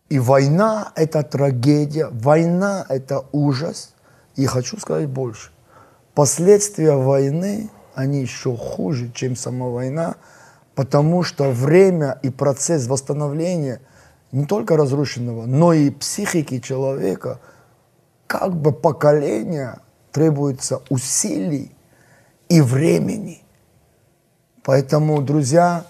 [0.09, 3.95] И война– это трагедия, война– это ужас.
[4.35, 5.51] И хочу сказать больше.
[6.13, 10.15] Последствия войны, они еще хуже, чем сама война,
[10.75, 13.81] потому что время и процесс восстановления
[14.31, 17.39] не только разрушенного, но и психики человека,
[18.27, 19.79] как бы поколения,
[20.13, 21.75] требуется усилий
[22.47, 23.43] и времени.
[24.63, 25.85] Поэтому, друзья,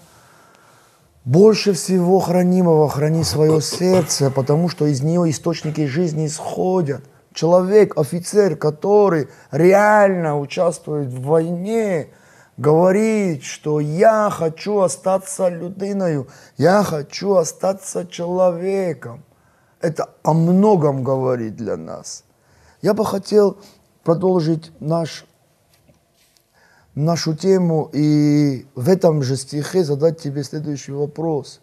[1.24, 7.04] больше всего хранимого храни свое сердце, потому что из нее источники жизни исходят.
[7.32, 12.08] Человек, офицер, который реально участвует в войне,
[12.56, 19.24] говорит, что я хочу остаться людиною, я хочу остаться человеком.
[19.80, 22.24] Это о многом говорит для нас.
[22.80, 23.58] Я бы хотел
[24.04, 25.24] продолжить наш
[26.94, 31.60] нашу тему и в этом же стихе задать тебе следующий вопрос.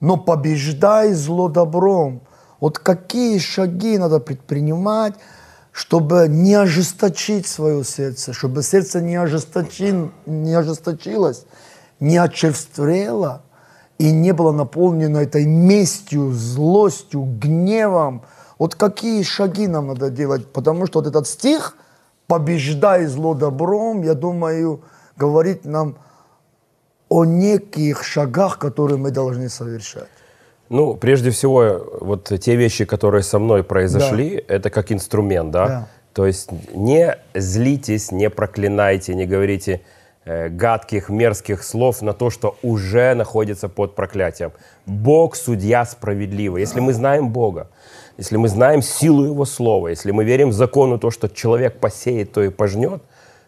[0.00, 2.20] Но побеждай зло добром.
[2.60, 5.14] Вот какие шаги надо предпринимать,
[5.72, 11.46] чтобы не ожесточить свое сердце, чтобы сердце не, ожесточи, не ожесточилось,
[12.00, 13.42] не очерствело
[13.98, 18.22] и не было наполнено этой местью, злостью, гневом.
[18.58, 21.76] Вот какие шаги нам надо делать, потому что вот этот стих–
[22.28, 24.80] побеждай зло добром, я думаю,
[25.16, 25.96] говорит нам
[27.08, 30.08] о неких шагах, которые мы должны совершать.
[30.68, 35.66] Ну, прежде всего, вот те вещи, которые со мной произошли, это как инструмент, да?
[35.66, 35.88] Да.
[36.12, 39.80] То есть не злитесь, не проклинайте, не говорите
[40.26, 44.52] э, гадких, мерзких слов на то, что уже находится под проклятием.
[44.84, 46.60] Бог судья справедливый.
[46.60, 47.68] Если мы знаем Бога,
[48.18, 52.32] если мы знаем силу Его Слова, если мы верим в закону то, что человек посеет,
[52.32, 53.02] то и пожнет,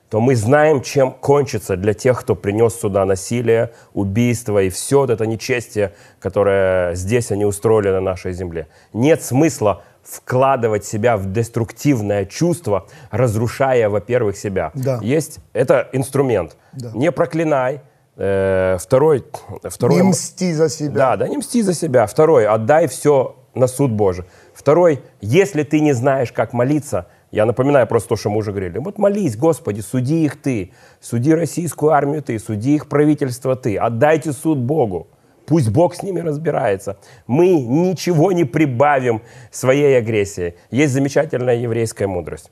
[0.09, 5.11] то мы знаем, чем кончится для тех, кто принес сюда насилие, убийство и все вот
[5.11, 8.69] это нечестие, которое здесь они устроили на нашей земле.
[8.93, 14.73] Нет смысла вкладывать себя в деструктивное чувство, разрушая, во-первых, себя.
[14.75, 14.99] Да.
[15.03, 16.57] Есть, это инструмент.
[16.73, 16.91] Да.
[16.95, 17.83] Не проклинай.
[18.17, 19.25] Э, второй,
[19.65, 20.93] второй, Не мсти за себя.
[20.93, 22.07] да, да, не мсти за себя.
[22.07, 24.25] Второй, отдай все на суд Божий.
[24.61, 28.77] Второй, если ты не знаешь, как молиться, я напоминаю просто то, что мы уже говорили.
[28.77, 34.33] Вот молись, Господи, суди их ты, суди российскую армию ты, суди их правительство ты, отдайте
[34.33, 35.09] суд Богу.
[35.47, 36.99] Пусть Бог с ними разбирается.
[37.27, 40.57] Мы ничего не прибавим своей агрессии.
[40.71, 42.51] Есть замечательная еврейская мудрость.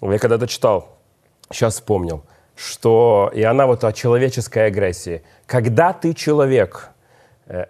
[0.00, 0.96] Я когда-то читал,
[1.52, 2.24] сейчас вспомнил,
[2.56, 5.20] что и она вот о человеческой агрессии.
[5.44, 6.93] Когда ты человек,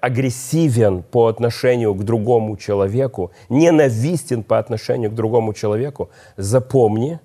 [0.01, 7.19] агрессивен по отношению к другому человеку, ненавистен по отношению к другому человеку, запомни,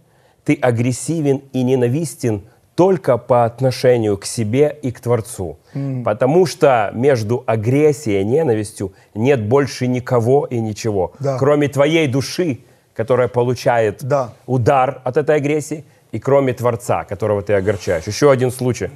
[0.46, 2.42] ты агрессивен и ненавистен
[2.76, 5.58] только по отношению к себе и к Творцу.
[6.06, 11.38] Потому что между агрессией и ненавистью нет больше никого и ничего, Да.
[11.38, 12.60] кроме твоей души,
[12.96, 14.30] которая получает Да.
[14.48, 15.84] удар от этой агрессии,
[16.14, 18.08] и кроме Творца, которого ты огорчаешь.
[18.08, 18.90] Еще один случай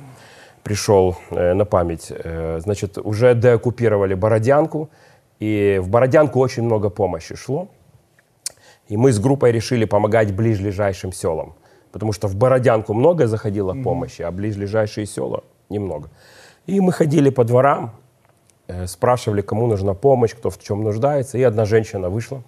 [0.63, 2.11] пришел э, на память.
[2.11, 4.89] Э, значит, уже деоккупировали Бородянку,
[5.39, 7.67] и в Бородянку очень много помощи шло.
[8.87, 11.53] И мы с группой решили помогать ближайшим селам.
[11.91, 16.09] Потому что в Бородянку много заходило помощи, а ближайшие села немного.
[16.65, 17.91] И мы ходили по дворам,
[18.67, 21.37] э, спрашивали, кому нужна помощь, кто в чем нуждается.
[21.37, 22.41] И одна женщина вышла.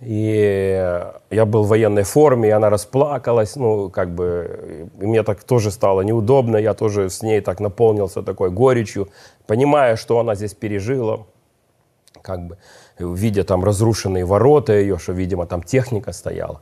[0.00, 5.44] И я был в военной форме, и она расплакалась, ну, как бы, и мне так
[5.44, 9.08] тоже стало неудобно, я тоже с ней так наполнился такой горечью,
[9.46, 11.26] понимая, что она здесь пережила,
[12.22, 12.58] как бы,
[12.98, 16.60] видя там разрушенные ворота ее, что, видимо, там техника стояла.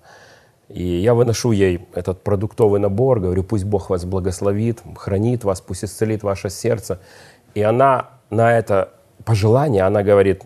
[0.69, 5.85] И я выношу ей этот продуктовый набор, говорю, пусть Бог вас благословит, хранит вас, пусть
[5.85, 6.99] исцелит ваше сердце.
[7.55, 8.93] И она на это
[9.25, 10.43] пожелание, она говорит,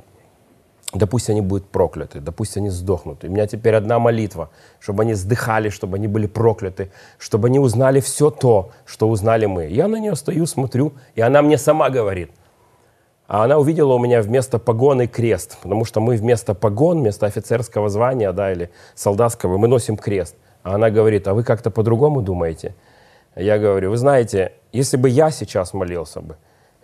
[0.92, 3.24] да пусть они будут прокляты, да пусть они сдохнут.
[3.24, 7.58] И у меня теперь одна молитва, чтобы они сдыхали, чтобы они были прокляты, чтобы они
[7.58, 9.66] узнали все то, что узнали мы.
[9.66, 12.30] Я на нее стою, смотрю, и она мне сама говорит.
[13.26, 17.88] А она увидела у меня вместо погоны крест, потому что мы вместо погон, вместо офицерского
[17.88, 20.36] звания, да, или солдатского, мы носим крест.
[20.62, 22.74] А она говорит, а вы как-то по-другому думаете?
[23.34, 26.36] Я говорю, вы знаете, если бы я сейчас молился бы,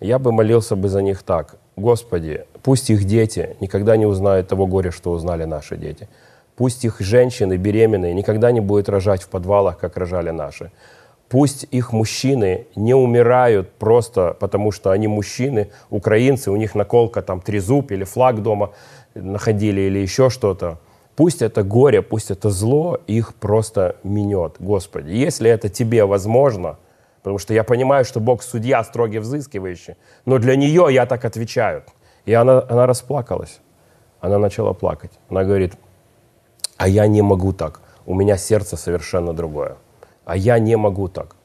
[0.03, 1.57] я бы молился бы за них так.
[1.77, 6.09] Господи, пусть их дети никогда не узнают того горя, что узнали наши дети.
[6.57, 10.71] Пусть их женщины беременные никогда не будут рожать в подвалах, как рожали наши.
[11.29, 17.41] Пусть их мужчины не умирают просто потому, что они мужчины, украинцы, у них наколка там
[17.41, 18.73] трезуб или флаг дома
[19.15, 20.79] находили или еще что-то.
[21.17, 24.57] Пусть это горе, пусть это зло их просто минет.
[24.59, 26.77] Господи, если это тебе возможно,
[27.23, 31.85] потому что я понимаю, что Бог судья строгий взыскивающий, но для нее я так отвечаю.
[32.25, 33.61] И она, она расплакалась.
[34.21, 35.13] Она начала плакать.
[35.29, 35.75] Она говорит,
[36.77, 37.81] а я не могу так.
[38.07, 39.77] У меня сердце совершенно другое.
[40.25, 41.37] А я не могу так.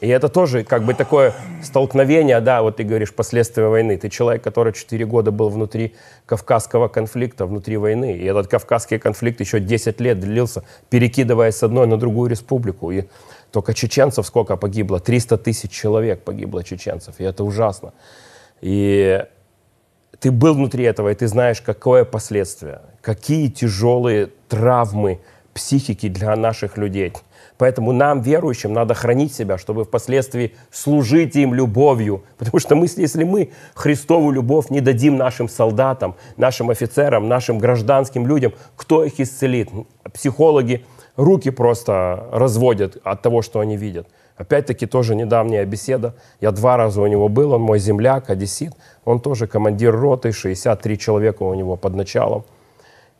[0.00, 1.32] И это тоже как бы такое
[1.62, 3.96] столкновение, да, вот ты говоришь, последствия войны.
[3.96, 5.94] Ты человек, который 4 года был внутри
[6.26, 8.16] Кавказского конфликта, внутри войны.
[8.16, 12.90] И этот Кавказский конфликт еще 10 лет длился, перекидываясь с одной на другую республику.
[12.90, 13.04] И
[13.52, 14.98] только чеченцев сколько погибло?
[14.98, 17.16] 300 тысяч человек погибло чеченцев.
[17.18, 17.92] И это ужасно.
[18.60, 19.24] И
[20.18, 25.20] ты был внутри этого, и ты знаешь, какое последствие, какие тяжелые травмы
[25.52, 27.12] психики для наших людей.
[27.58, 32.24] Поэтому нам, верующим, надо хранить себя, чтобы впоследствии служить им любовью.
[32.38, 38.26] Потому что мы, если мы Христову любовь не дадим нашим солдатам, нашим офицерам, нашим гражданским
[38.26, 39.68] людям, кто их исцелит?
[40.12, 40.84] Психологи
[41.16, 44.06] руки просто разводят от того, что они видят.
[44.36, 46.14] Опять-таки тоже недавняя беседа.
[46.40, 48.72] Я два раза у него был, он мой земляк, одессит.
[49.04, 52.44] Он тоже командир роты, 63 человека у него под началом.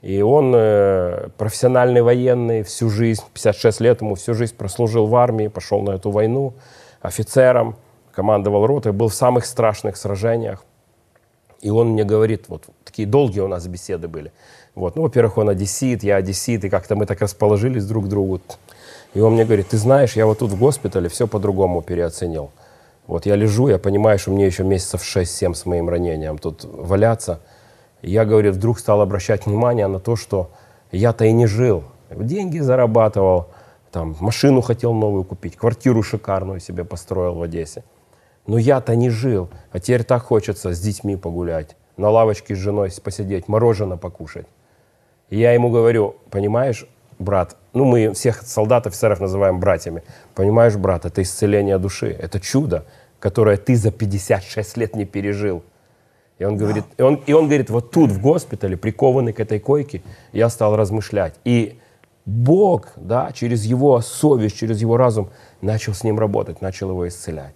[0.01, 5.47] И он э, профессиональный военный, всю жизнь, 56 лет ему, всю жизнь прослужил в армии,
[5.47, 6.55] пошел на эту войну
[7.01, 7.77] офицером,
[8.13, 10.65] командовал ротой, был в самых страшных сражениях.
[11.63, 14.33] И он мне говорит, вот такие долгие у нас беседы были.
[14.75, 18.41] Вот, ну, во-первых, он одессит, я одессит, и как-то мы так расположились друг к другу.
[19.15, 22.51] И он мне говорит, ты знаешь, я вот тут в госпитале все по-другому переоценил.
[23.07, 27.41] Вот я лежу, я понимаю, что мне еще месяцев 6-7 с моим ранением тут валяться.
[28.01, 30.51] И я, говорю, вдруг стал обращать внимание на то, что
[30.91, 31.85] я-то и не жил.
[32.11, 33.49] Деньги зарабатывал,
[33.93, 37.85] там, машину хотел новую купить, квартиру шикарную себе построил в Одессе.
[38.47, 42.91] Но я-то не жил, а теперь так хочется с детьми погулять, на лавочке с женой
[43.03, 44.47] посидеть, мороженое покушать.
[45.31, 46.87] И я ему говорю, понимаешь,
[47.19, 50.03] брат, ну мы всех солдат, офицеров называем братьями.
[50.35, 52.85] Понимаешь, брат, это исцеление души, это чудо,
[53.19, 55.63] которое ты за 56 лет не пережил.
[56.39, 59.61] И он, говорит, и, он, и он говорит, вот тут, в госпитале, прикованный к этой
[59.61, 60.03] койке,
[60.33, 61.35] я стал размышлять.
[61.45, 61.79] И
[62.25, 67.55] Бог, да, через его совесть, через его разум начал с ним работать, начал его исцелять.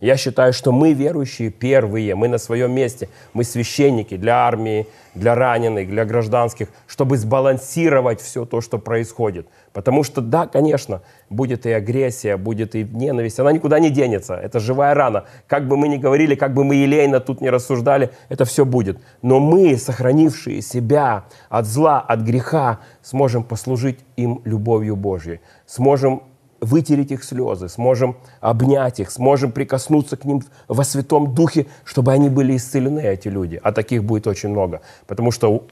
[0.00, 5.34] Я считаю, что мы, верующие, первые, мы на своем месте, мы священники для армии, для
[5.34, 9.48] раненых, для гражданских, чтобы сбалансировать все то, что происходит.
[9.72, 14.60] Потому что, да, конечно, будет и агрессия, будет и ненависть, она никуда не денется, это
[14.60, 15.24] живая рана.
[15.48, 19.00] Как бы мы ни говорили, как бы мы елейно тут не рассуждали, это все будет.
[19.22, 26.22] Но мы, сохранившие себя от зла, от греха, сможем послужить им любовью Божьей, сможем
[26.60, 32.28] вытереть их слезы, сможем обнять их, сможем прикоснуться к ним во Святом Духе, чтобы они
[32.28, 33.60] были исцелены, эти люди.
[33.62, 34.80] А таких будет очень много.
[35.06, 35.66] Потому что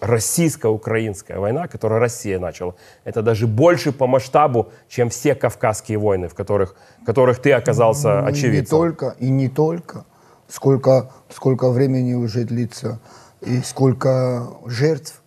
[0.00, 2.74] российско-украинская война, которую Россия начала,
[3.04, 8.20] это даже больше по масштабу, чем все кавказские войны, в которых, в которых ты оказался
[8.20, 8.78] ну, очевидцем.
[8.78, 10.04] Не только, и не только.
[10.48, 13.00] Сколько, сколько времени уже длится,
[13.42, 15.20] и сколько жертв,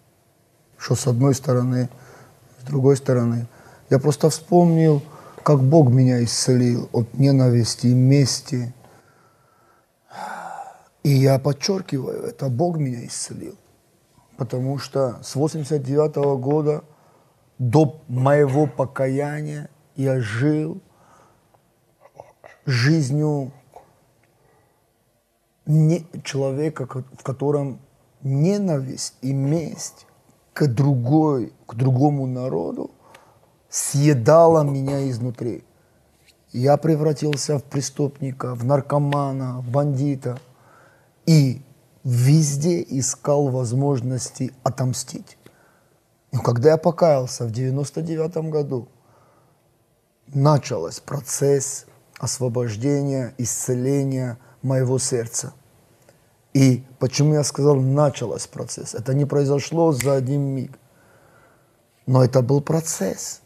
[0.78, 1.90] что с одной стороны,
[2.62, 3.48] с другой стороны–
[3.92, 5.02] я просто вспомнил,
[5.44, 8.74] как Бог меня исцелил от ненависти и мести.
[11.04, 13.58] И я подчеркиваю, это Бог меня исцелил.
[14.38, 16.84] Потому что с 89 -го года
[17.60, 20.82] до моего покаяния я жил
[22.66, 23.52] жизнью
[25.66, 27.80] не человека, в котором
[28.24, 30.08] ненависть и месть
[30.54, 32.92] к другой, к другому народу
[33.72, 35.64] съедала меня изнутри.
[36.52, 40.38] Я превратился в преступника, в наркомана, в бандита.
[41.26, 41.62] И
[42.04, 45.38] везде искал возможности отомстить.
[46.34, 48.90] Но когда я покаялся в 99 году,
[50.28, 51.86] начался процесс
[52.20, 55.54] освобождения, исцеления моего сердца.
[56.54, 58.94] И почему я сказал начался процесс?
[58.94, 60.78] Это не произошло за один миг.
[62.06, 63.42] Но это был процесс.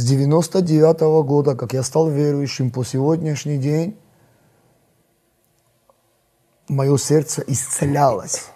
[0.00, 3.98] С 99 -го года, как я стал верующим по сегодняшний день,
[6.68, 8.46] мое сердце исцелялось.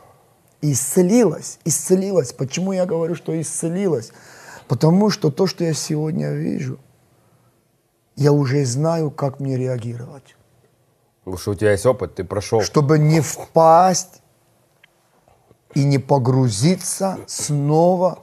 [0.63, 2.33] Исцелилось, исцелилось.
[2.33, 4.13] Почему я говорю, что исцелилось?
[4.69, 6.79] Потому что то, что я сегодня вижу,
[8.17, 10.37] я уже знаю, как мне реагировать.
[11.25, 12.63] Потому что у тебя есть опыт, ты прошел.
[12.63, 14.23] Чтобы не впасть
[15.75, 18.21] и не погрузиться снова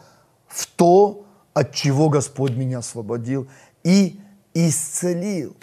[0.48, 1.22] в то,
[1.54, 3.48] от чего Господь меня освободил
[3.84, 4.20] и
[4.54, 5.56] исцелил.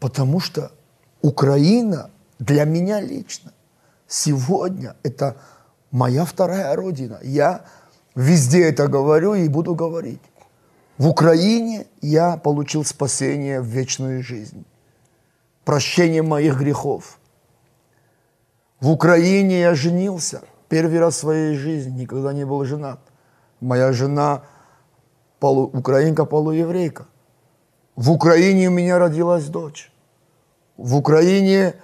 [0.00, 0.72] Потому что
[1.22, 3.52] Украина для меня лично
[4.06, 5.36] сегодня это
[5.90, 7.18] моя вторая родина.
[7.22, 7.64] Я
[8.14, 10.20] везде это говорю и буду говорить.
[10.98, 14.64] В Украине я получил спасение в вечную жизнь,
[15.64, 17.18] прощение моих грехов.
[18.80, 23.00] В Украине я женился первый раз в своей жизни, никогда не был женат.
[23.64, 24.42] Моя жена
[25.40, 27.06] полу, украинка, полуеврейка.
[27.96, 29.90] В Украине у меня родилась дочь.
[30.76, 31.74] В Украине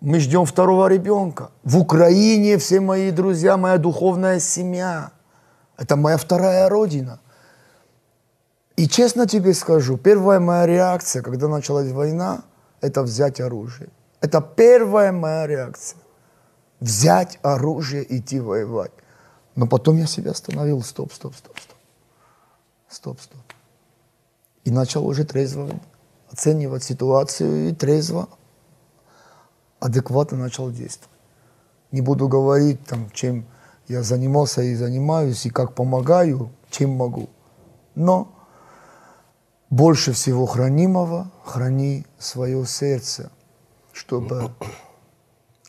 [0.00, 1.52] мы ждем второго ребенка.
[1.62, 5.12] В Украине все мои друзья, моя духовная семья.
[5.76, 7.20] Это моя вторая родина.
[8.74, 12.42] И честно тебе скажу, первая моя реакция, когда началась война,
[12.80, 13.90] это взять оружие.
[14.20, 16.00] Это первая моя реакция.
[16.80, 18.90] Взять оружие и идти воевать.
[19.54, 21.76] Но потом я себя остановил, стоп, стоп, стоп, стоп.
[22.88, 23.40] Стоп, стоп.
[24.64, 25.68] И начал уже трезво
[26.30, 28.28] оценивать ситуацию и трезво,
[29.78, 31.10] адекватно начал действовать.
[31.92, 33.46] Не буду говорить, там, чем
[33.86, 37.28] я занимался и занимаюсь, и как помогаю, чем могу.
[37.94, 38.32] Но
[39.70, 43.30] больше всего хранимого храни свое сердце,
[43.92, 44.50] чтобы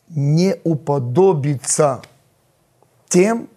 [0.08, 2.02] не уподобиться
[3.08, 3.48] тем,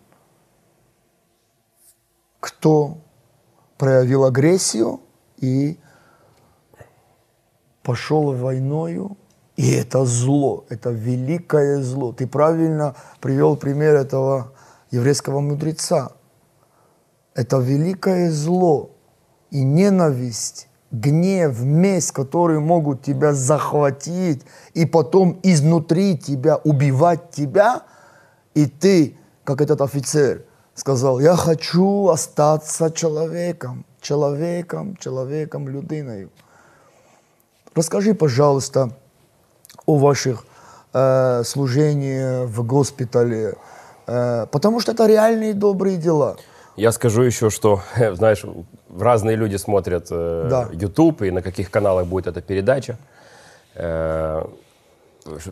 [2.40, 2.98] кто
[3.78, 5.02] проявил агрессию
[5.38, 5.78] и
[7.84, 9.18] пошел войною.
[9.56, 12.14] И это зло, это великое зло.
[12.14, 14.54] Ты правильно привел пример этого
[14.90, 16.14] еврейского мудреца.
[17.34, 18.92] Это великое зло
[19.52, 27.84] и ненависть, гнев, месть, которые могут тебя захватить и потом изнутри тебя убивать тебя,
[28.54, 30.46] и ты, как этот офицер,
[30.80, 36.30] сказал, я хочу остаться человеком, человеком, человеком, людиною.
[37.76, 38.90] Расскажи, пожалуйста,
[39.86, 40.46] о ваших
[40.94, 43.56] э, служениях в госпитале,
[44.08, 46.36] э, потому что это реальные добрые дела.
[46.76, 47.82] Я скажу еще, что,
[48.14, 48.46] знаешь,
[49.00, 50.70] разные люди смотрят э, Да.
[50.72, 52.98] YouTube и на каких каналах будет эта передача.
[53.76, 54.46] Э,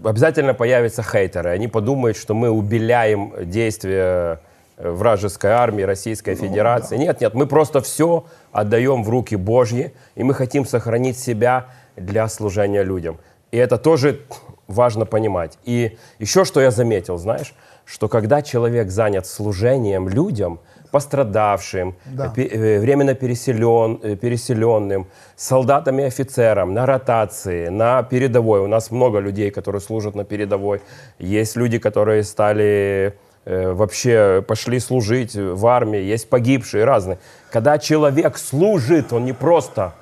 [0.03, 1.49] обязательно появятся хейтеры.
[1.49, 4.46] Они подумают, что мы убеляем действия э,
[4.77, 6.97] вражеской армии Российской Ну, Федерации.
[6.97, 12.27] Нет, нет, мы просто все отдаем в руки Божьи, и мы хотим сохранить себя для
[12.27, 13.17] служения людям.
[13.51, 14.21] И это тоже
[14.67, 15.57] важно понимать.
[15.65, 17.53] И еще что я заметил, знаешь,
[17.85, 20.59] что когда человек занят служением людям,
[20.91, 22.29] пострадавшим, Да.
[22.29, 28.59] пе- э, временно переселен, э, переселенным, солдатам и офицерам, на ротации, на передовой.
[28.61, 30.81] У нас много людей, которые служат на передовой.
[31.19, 33.11] Есть люди, которые стали э,
[33.47, 37.17] вообще пошли служить в армии, есть погибшие разные.
[37.49, 39.93] Когда человек служит, он не просто,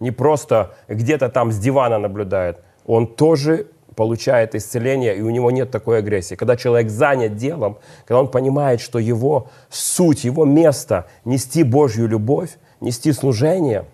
[0.00, 5.70] не просто где-то там с дивана наблюдает, он тоже получает исцеление, и у него нет
[5.70, 6.34] такой агрессии.
[6.34, 12.50] Когда человек занят делом, когда он понимает, что его суть, его место нести Божью любовь,
[12.80, 13.86] нести служение,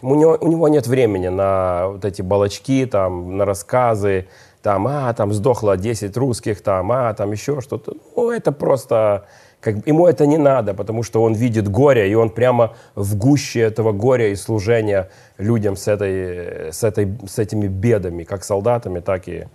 [0.00, 4.28] у него, у него нет времени на вот эти балочки, там, на рассказы,
[4.68, 7.94] там, а, там сдохло 10 русских, там, а, там еще что-то.
[8.14, 9.24] Ну, это просто,
[9.60, 13.60] как, ему это не надо, потому что он видит горе, и он прямо в гуще
[13.60, 15.08] этого горя и служения
[15.38, 19.46] людям с, этой, с, этой, с этими бедами, как солдатами, так и,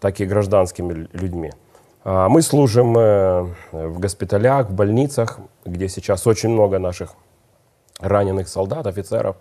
[0.00, 1.52] так и гражданскими людьми.
[2.02, 3.42] А Мы служим э,
[3.72, 7.16] в госпиталях, в больницах, где сейчас очень много наших
[8.00, 9.36] раненых солдат, офицеров.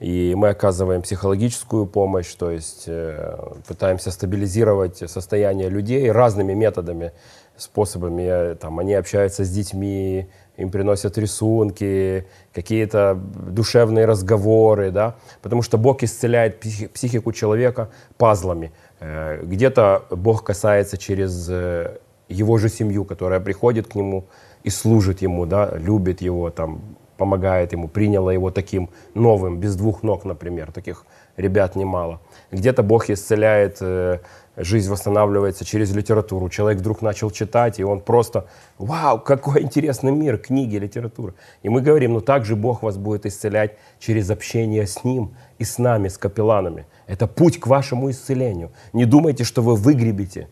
[0.00, 3.36] И мы оказываем психологическую помощь, то есть э,
[3.66, 7.12] пытаемся стабилизировать состояние людей разными методами,
[7.56, 8.22] способами.
[8.22, 13.14] Э, Там, они общаются с детьми, им приносят рисунки, какие-то
[13.50, 15.16] душевные разговоры, да?
[15.42, 18.72] потому что Бог исцеляет психи- психику человека пазлами.
[19.00, 24.26] Э, Где-то Бог касается через э, его же семью, которая приходит к нему
[24.62, 26.80] и служит ему, да, любит его, там,
[27.18, 30.72] помогает ему, приняла его таким новым, без двух ног, например.
[30.72, 31.04] Таких
[31.36, 32.20] ребят немало.
[32.50, 34.20] Где-то Бог исцеляет, э,
[34.56, 36.48] жизнь восстанавливается через литературу.
[36.48, 38.46] Человек вдруг начал читать, и он просто,
[38.78, 41.34] вау, какой интересный мир, книги, литература.
[41.62, 45.64] И мы говорим, ну так же Бог вас будет исцелять через общение с Ним и
[45.64, 46.86] с нами, с капелланами.
[47.06, 48.70] Это путь к вашему исцелению.
[48.92, 50.48] Не думайте, что вы выгребете.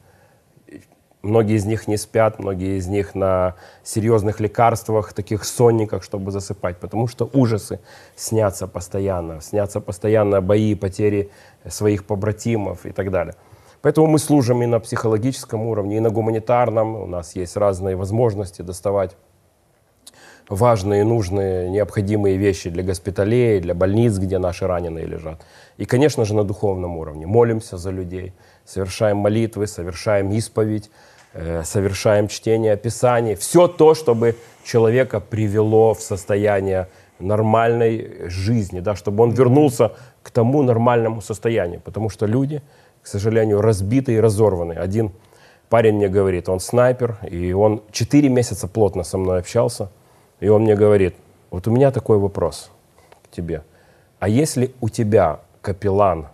[1.27, 6.79] Многие из них не спят, многие из них на серьезных лекарствах, таких сонниках, чтобы засыпать,
[6.79, 7.81] потому что ужасы
[8.14, 11.31] снятся постоянно, снятся постоянно бои, потери
[11.68, 13.35] своих побратимов и так далее.
[13.83, 16.95] Поэтому мы служим и на психологическом уровне, и на гуманитарном.
[16.95, 19.16] У нас есть разные возможности доставать
[20.49, 25.45] важные, нужные, необходимые вещи для госпиталей, для больниц, где наши раненые лежат.
[25.77, 27.27] И, конечно же, на духовном уровне.
[27.27, 28.33] Молимся за людей,
[28.64, 30.91] совершаем молитвы, совершаем исповедь,
[31.64, 33.34] совершаем чтение Писаний.
[33.34, 40.62] Все то, чтобы человека привело в состояние нормальной жизни, да, чтобы он вернулся к тому
[40.62, 41.80] нормальному состоянию.
[41.80, 42.62] Потому что люди,
[43.03, 44.74] к сожалению, разбиты и разорваны.
[44.74, 45.12] Один
[45.68, 49.91] парень мне говорит, он снайпер, и он 4 месяца плотно со мной общался,
[50.41, 51.14] и он мне говорит,
[51.51, 52.70] вот у меня такой вопрос
[53.24, 53.62] к тебе.
[54.18, 56.28] А если у тебя капеллан,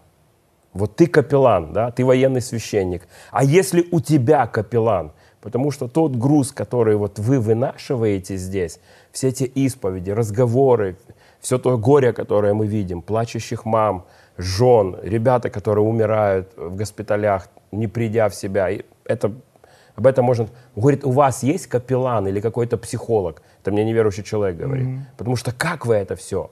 [0.72, 6.16] вот ты капеллан, да, ты военный священник, а если у тебя капеллан, потому что тот
[6.16, 10.96] груз, который вот вы вынашиваете здесь, все эти исповеди, разговоры,
[11.40, 14.06] все то горе, которое мы видим, плачущих мам,
[14.38, 19.32] жен, ребята, которые умирают в госпиталях, не придя в себя, и это
[19.94, 20.48] об этом можно...
[20.74, 23.42] Говорит, у вас есть капеллан или какой-то психолог?
[23.60, 24.86] Это мне неверующий человек говорит.
[25.18, 26.50] Потому что как вы это все?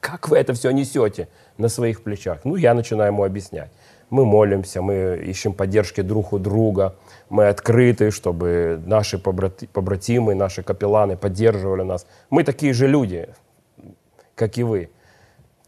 [0.00, 2.44] Как вы это все несете на своих плечах?
[2.44, 3.70] Ну, я начинаю ему объяснять.
[4.10, 6.94] Мы молимся, мы ищем поддержки друг у друга,
[7.28, 12.06] мы открыты, чтобы наши побрати- побратимы, наши капелланы поддерживали нас.
[12.30, 13.28] Мы такие же люди,
[14.34, 14.88] как и вы.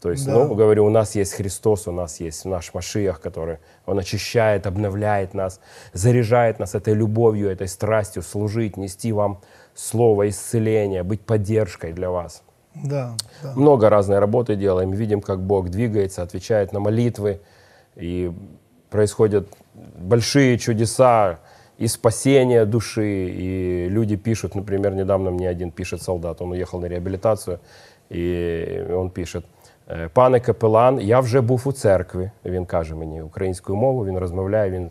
[0.01, 0.33] То есть, Да.
[0.33, 5.35] ну, говорю, у нас есть Христос, у нас есть наш Машиях, который, Он очищает, обновляет
[5.35, 5.59] нас,
[5.93, 9.41] заряжает нас этой любовью, этой страстью служить, нести вам
[9.75, 12.41] слово исцеления, быть поддержкой для вас.
[12.84, 13.52] Да, да.
[13.56, 17.40] Много разной работы делаем, видим, как Бог двигается, отвечает на молитвы,
[17.96, 18.32] и
[18.90, 19.48] происходят
[19.98, 21.38] большие чудеса
[21.78, 26.88] и спасение души, и люди пишут, например, недавно мне один пишет солдат, он уехал на
[26.88, 27.58] реабілітацію,
[28.10, 29.42] і он пише,
[29.90, 34.70] «Е, пане капелан, я вже був у церкві, він каже мені українською мовою, він розмовляє,
[34.70, 34.90] він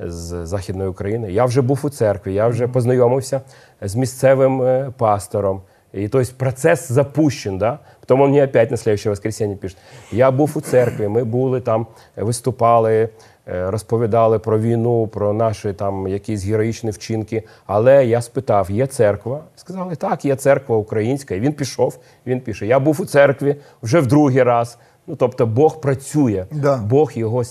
[0.00, 1.32] з Західної України.
[1.32, 3.40] Я вже був у церкві, я вже познайомився
[3.80, 5.62] з місцевим е, пастором.
[5.95, 7.79] И то есть процесс запущен, да?
[7.99, 9.77] Потом он мне опять на следующее воскресенье пишет.
[10.11, 11.87] Я був у церкві, ми були там,
[12.17, 13.09] виступали,
[13.47, 17.43] е, розповідали про війну, про наші там якісь героїчні вчинки.
[17.65, 19.43] Але я спитав, є церква?
[19.55, 21.35] Сказали, так, є церква українська.
[21.35, 24.77] І він пішов, він пише: Я був у церкві вже в другий раз.
[25.07, 26.77] Ну, тобто Бог працює, Да.
[26.77, 27.43] Бог його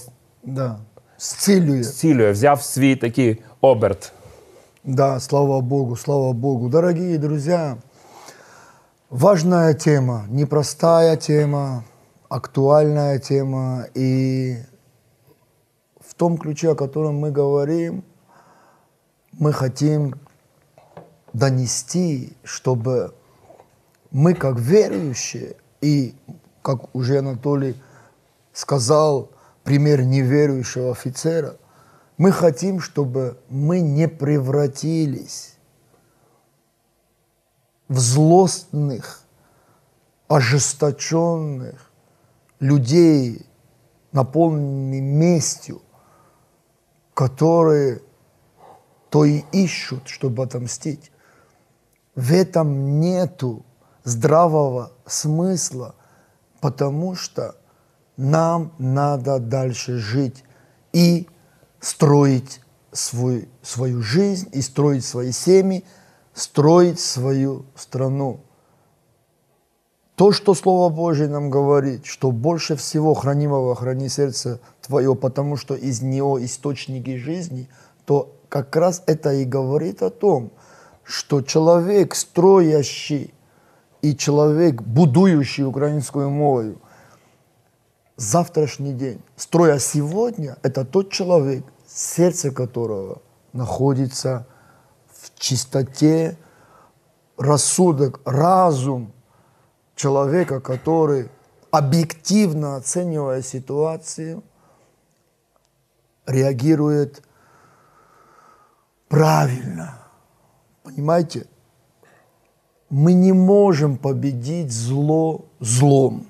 [0.44, 0.76] Да.
[1.18, 1.82] Зцілює.
[1.82, 4.12] зцілює, взяв свій такий оберт.
[4.84, 6.68] Да, слава Богу, слава Богу.
[6.68, 7.76] Дорогие друзья,
[9.10, 11.84] важная тема, непростая тема,
[12.28, 13.86] актуальная тема.
[13.94, 14.58] И
[16.00, 18.04] в том ключе, о котором мы говорим,
[19.32, 20.14] мы хотим
[21.32, 23.14] донести, чтобы
[24.10, 26.14] мы как верующие, и
[26.62, 27.76] как уже Анатолий
[28.52, 29.30] сказал,
[29.62, 31.56] пример неверующего офицера,
[32.16, 35.57] мы хотим, чтобы мы не превратились
[37.88, 39.22] в злостных,
[40.28, 41.90] ожесточенных
[42.60, 43.46] людей,
[44.12, 45.82] наполненных местью,
[47.14, 48.02] которые
[49.10, 51.10] то и ищут, чтобы отомстить.
[52.14, 53.64] В этом нету
[54.04, 55.94] здравого смысла,
[56.60, 57.56] потому что
[58.16, 60.44] нам надо дальше жить
[60.92, 61.28] и
[61.80, 62.60] строить
[62.92, 65.84] свой, свою жизнь, и строить свои семьи,
[66.38, 68.40] строить свою страну.
[70.14, 75.74] То, что Слово Божье нам говорит, что больше всего хранимого храни сердце твое, потому что
[75.74, 77.68] из него источники жизни,
[78.04, 80.50] то как раз это и говорит о том,
[81.02, 83.34] что человек, строящий
[84.02, 86.76] и человек, будующий украинскую мову,
[88.16, 93.22] завтрашний день, строя сегодня, это тот человек, сердце которого
[93.52, 94.46] находится
[95.20, 96.36] в чистоте,
[97.36, 99.12] рассудок, разум
[99.94, 101.28] человека, который,
[101.70, 104.42] объективно оценивая ситуацию,
[106.26, 107.22] реагирует
[109.08, 109.98] правильно.
[110.82, 111.46] Понимаете?
[112.90, 116.26] Мы не можем победить зло злом.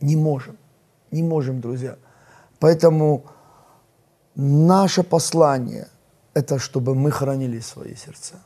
[0.00, 0.56] Не можем.
[1.10, 1.96] Не можем, друзья.
[2.58, 3.24] Поэтому
[4.34, 5.88] наше послание–
[6.34, 8.36] это чтобы мы хранили свои сердца.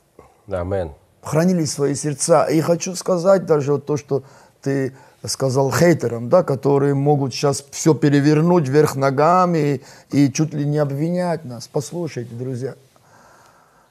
[0.48, 0.92] Амен.
[1.22, 2.44] Хранили свои сердца.
[2.44, 4.24] И хочу сказать даже вот то, что
[4.60, 4.94] ты
[5.26, 9.80] сказал хейтерам, да, которые могут сейчас все перевернуть вверх ногами
[10.10, 11.68] и, и чуть ли не обвинять нас.
[11.68, 12.74] Послушайте, друзья,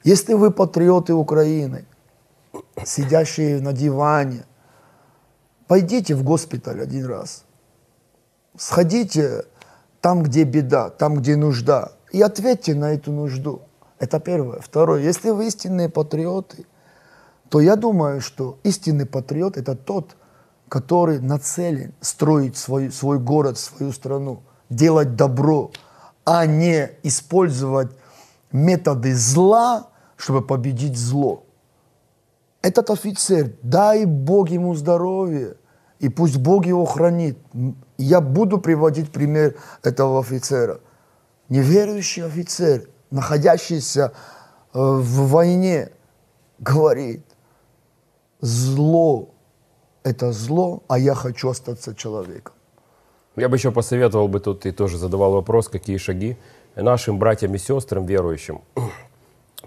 [0.04, 1.86] если вы патриоты Украины,
[2.86, 4.46] сидящие на диване,
[5.68, 7.44] пойдите в госпиталь один раз.
[8.56, 9.46] Сходите
[10.02, 13.62] там, где беда, там, где нужда, и ответьте на эту нужду.
[14.04, 14.60] Это первое.
[14.60, 15.02] Второе.
[15.02, 16.66] Если вы истинные патриоты,
[17.48, 20.18] то я думаю, что истинный патриот– это тот,
[20.68, 25.72] который нацелен строить свой, свой город, свою страну, делать добро,
[26.26, 27.92] а не использовать
[28.52, 29.88] методы зла,
[30.18, 31.46] чтобы победить зло.
[32.62, 35.56] Этот офицер, дай Бог ему здоровье,
[36.00, 37.38] и пусть Бог его хранит.
[37.98, 40.82] Я буду приводить пример этого офицера.
[41.48, 44.12] Неверующий офицер, находящийся
[44.74, 45.90] э, в войне,
[46.60, 47.24] говорит,
[48.42, 49.30] зло–
[50.04, 52.54] это зло, а я хочу остаться человеком.
[53.36, 56.38] Я бы еще посоветовал бы тут, и тоже задавал вопрос, какие шаги
[56.76, 58.62] нашим братьям и сестрам верующим.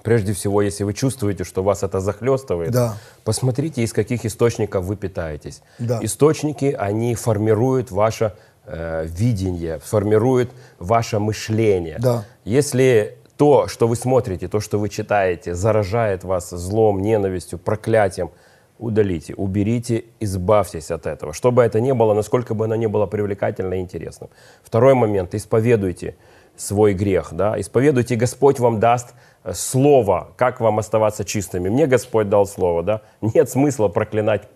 [0.03, 2.97] Прежде всего, если вы чувствуете, что вас это захлестывает, Да.
[3.25, 5.63] посмотрите, из каких источников вы питаетесь.
[5.79, 5.99] Да.
[6.03, 8.33] Источники, они формируют ваше
[8.67, 11.97] э, видение, формируют ваше мышление.
[11.99, 12.25] Да.
[12.45, 18.31] Если то, что вы смотрите, то, что вы читаете, заражает вас злом, ненавистью, проклятием,
[18.79, 21.33] удалите, уберите, избавьтесь от этого.
[21.33, 24.31] Что бы это ни было, насколько бы оно ни было привлекательно и интересным.
[24.63, 25.35] Второй момент.
[25.35, 26.17] Исповедуйте
[26.57, 27.29] свой грех.
[27.33, 27.59] Да?
[27.61, 29.15] Исповедуйте, Господь вам даст
[29.45, 31.69] э, слово, как вам оставаться чистыми.
[31.69, 32.83] Мне Господь дал слово.
[32.83, 33.03] Да?
[33.21, 34.49] Нет смысла проклинать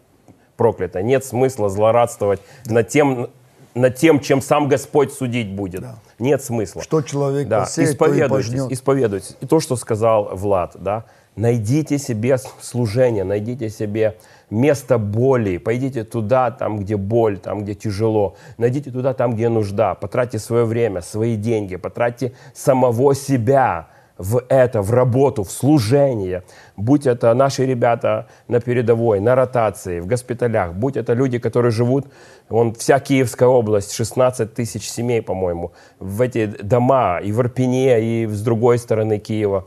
[0.56, 1.02] проклято.
[1.02, 3.30] Нет смысла злорадствовать над тем,
[3.74, 5.84] над тем, чем сам Господь судить будет.
[6.18, 6.82] Нет смысла.
[6.82, 8.72] Что человек Да, посеет, то и исповедуйтесь, пожнет.
[8.72, 9.36] исповедуйтесь.
[9.40, 11.04] И то, что сказал Влад, да,
[11.36, 14.16] найдите себе служение, найдите себе
[14.50, 19.94] место боли, пойдите туда, там, где боль, там, где тяжело, найдите туда, там, где нужда,
[19.94, 23.88] потратьте свое время, свои деньги, потратьте самого себя
[24.20, 26.42] в это, в работу, в служение.
[26.76, 32.06] Будь это наши ребята на передовой, на ротации, в госпиталях, будь это люди, которые живут,
[32.50, 38.26] вон вся Киевская область, 16 тысяч семей, по-моему, в эти дома и в Ирпене, и
[38.26, 39.64] с другой стороны Киева.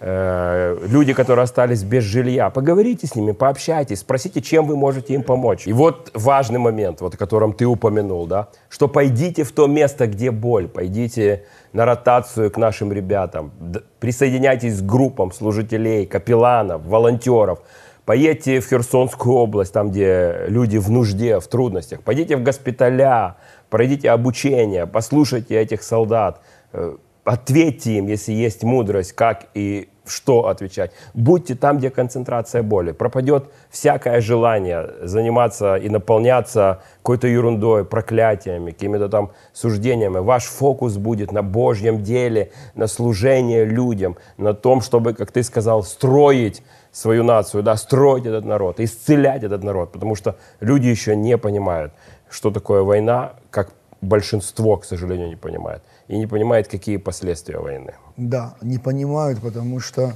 [0.00, 5.22] Э, люди, которые остались без жилья, поговорите с ними, пообщайтесь, спросите, чем вы можете им
[5.22, 5.66] помочь.
[5.66, 10.08] И вот важный момент, вот, о котором ты упомянул, да, что пойдите в то место,
[10.08, 13.52] где боль, пойдите на ротацию к нашим ребятам,
[14.00, 17.60] присоединяйтесь к группам служителей, капелланов, волонтеров,
[18.04, 23.36] поедьте в Херсонскую область, там, где люди в нужде, в трудностях, пойдите в госпиталя,
[23.70, 26.40] пройдите обучение, послушайте этих солдат,
[26.76, 30.92] Э, ответьте им, если есть мудрость, как и что отвечать.
[31.14, 32.92] Будьте там, где концентрация боли.
[32.92, 40.18] Пропадет всякое желание заниматься и наполняться какой-то ерундой, проклятиями, какими-то там суждениями.
[40.18, 45.82] Ваш фокус будет на Божьем деле, на служении людям, на том, чтобы, как ты сказал,
[45.82, 46.62] строить
[46.92, 51.92] свою нацию, да, строить этот народ, исцелять этот народ, потому что люди еще не понимают,
[52.28, 53.70] что такое война, как
[54.00, 55.82] большинство, к сожалению, не понимает.
[56.08, 57.94] И не понимает, какие последствия войны.
[58.16, 60.12] Да, не понимают, потому что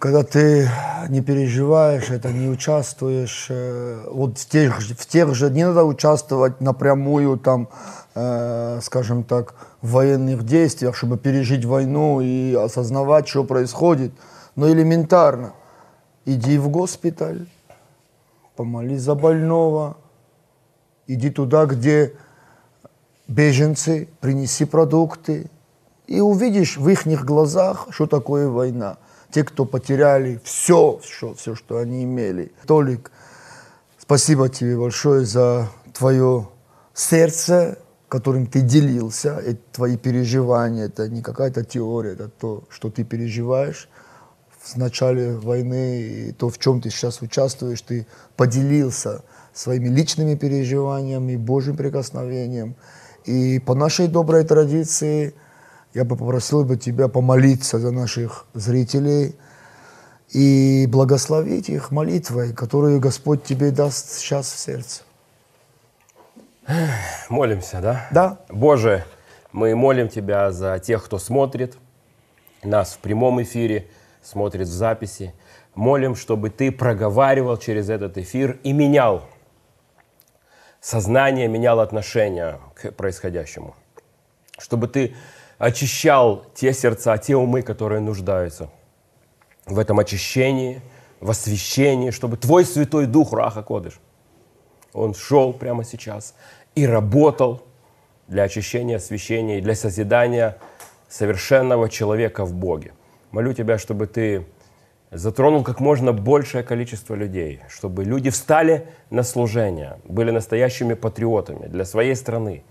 [0.00, 0.66] когда ты
[1.10, 6.62] не переживаешь это, не участвуешь, э, вот в тех, в тех же, не надо участвовать
[6.62, 7.68] напрямую там,
[8.14, 14.12] э, скажем так, в военных действиях, чтобы пережить войну и осознавать, что происходит,
[14.56, 15.52] но элементарно.
[16.24, 17.46] Иди в госпиталь,
[18.56, 19.98] помолись за больного,
[21.06, 22.14] иди туда, где
[23.30, 25.48] беженцы, принеси продукты,
[26.06, 28.98] и увидишь в их глазах, что такое война.
[29.30, 32.50] Те, кто потеряли все, все, все, что они имели.
[32.66, 33.12] Толик,
[33.96, 36.48] спасибо тебе большое за твое
[36.92, 37.78] сердце,
[38.08, 43.88] которым ты делился, это твои переживания, это не какая-то теория, это то, что ты переживаешь
[44.60, 49.22] в начале войны, и то, в чем ты сейчас участвуешь, ты поделился
[49.54, 52.74] своими личными переживаниями, Божьим прикосновением.
[53.24, 55.34] И по нашей доброй традиции
[55.94, 59.36] я бы попросил бы тебя помолиться за наших зрителей
[60.30, 65.02] и благословить их молитвой, которую Господь тебе даст сейчас в сердце.
[67.28, 68.06] Молимся, да?
[68.12, 68.38] Да.
[68.48, 69.04] Боже,
[69.52, 71.76] мы молим Тебя за тех, кто смотрит
[72.62, 73.88] нас в прямом эфире,
[74.22, 75.34] смотрит в записи.
[75.74, 79.24] Молим, чтобы Ты проговаривал через этот эфир и менял
[80.80, 83.74] сознание, менял отношение к происходящему.
[84.58, 85.14] Чтобы Ты
[85.58, 88.70] очищал те сердца, те умы, которые нуждаются
[89.66, 90.80] в этом очищении,
[91.20, 94.00] в освящении, чтобы Твой Святой Дух, Раха Кодыш,
[94.92, 96.34] Он шел прямо сейчас
[96.74, 97.62] и работал
[98.26, 100.56] для очищения, освящения и для созидания
[101.08, 102.92] совершенного человека в Боге.
[103.32, 104.46] Молю Тебя, чтобы Ты
[105.10, 111.84] затронул как можно большее количество людей, чтобы люди встали на служение, были настоящими патриотами для
[111.84, 112.64] своей страны,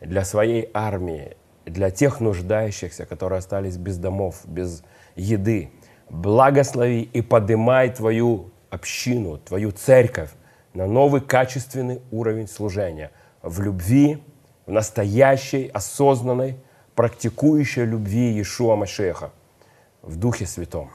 [0.00, 1.36] для своей армии,
[1.66, 4.82] для тех нуждающихся, которые остались без домов, без
[5.16, 5.70] еды.
[6.08, 10.30] Благослови и поднимай твою общину, твою церковь
[10.74, 13.10] на новый качественный уровень служения
[13.42, 14.22] в любви,
[14.66, 16.56] в настоящей, осознанной,
[16.94, 19.30] практикующей любви Иешуа Машеха
[20.02, 20.90] в Духе Святом.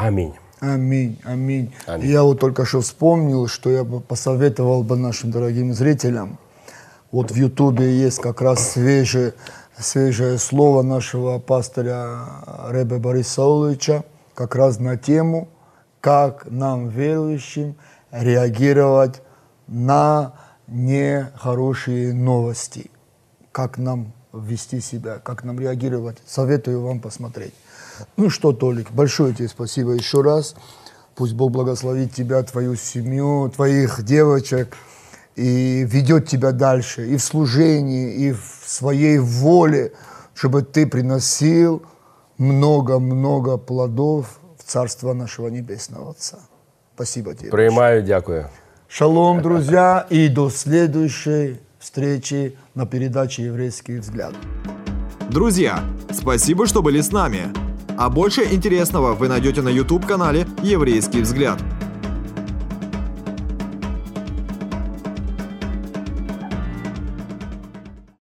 [0.00, 0.34] Аминь.
[0.60, 2.08] Аминь, аминь, аминь.
[2.08, 6.38] Я вот только что вспомнил, что я бы посоветовал бы нашим дорогим зрителям.
[7.10, 9.34] Вот в Ютубе есть как раз свежее,
[9.76, 12.26] свежее слово нашего пастыря
[12.70, 15.48] Ребе Бориса Сауловича, как раз на тему,
[16.00, 17.74] как нам, верующим,
[18.12, 19.20] реагировать
[19.66, 20.34] на
[20.68, 22.90] нехорошие новости,
[23.50, 26.18] как нам вести себя, как нам реагировать.
[26.24, 27.54] Советую вам посмотреть.
[28.16, 30.54] Ну что, Толик, большое тебе спасибо еще раз.
[31.14, 34.76] Пусть Бог благословит тебя, твою семью, твоих девочек
[35.34, 39.92] и ведет тебя дальше и в служении, и в своей воле,
[40.34, 41.82] чтобы ты приносил
[42.38, 46.38] много-много плодов в Царство нашего Небесного Отца.
[46.94, 47.50] Спасибо тебе.
[47.50, 48.48] Приймаю, дякую.
[48.88, 54.34] Шалом, друзья, и до следующей встречи на передаче «Еврейский взгляд».
[55.30, 57.67] Друзья, спасибо, что были с нами.
[57.98, 61.60] А больше интересного вы найдете на YouTube-канале «Еврейский взгляд».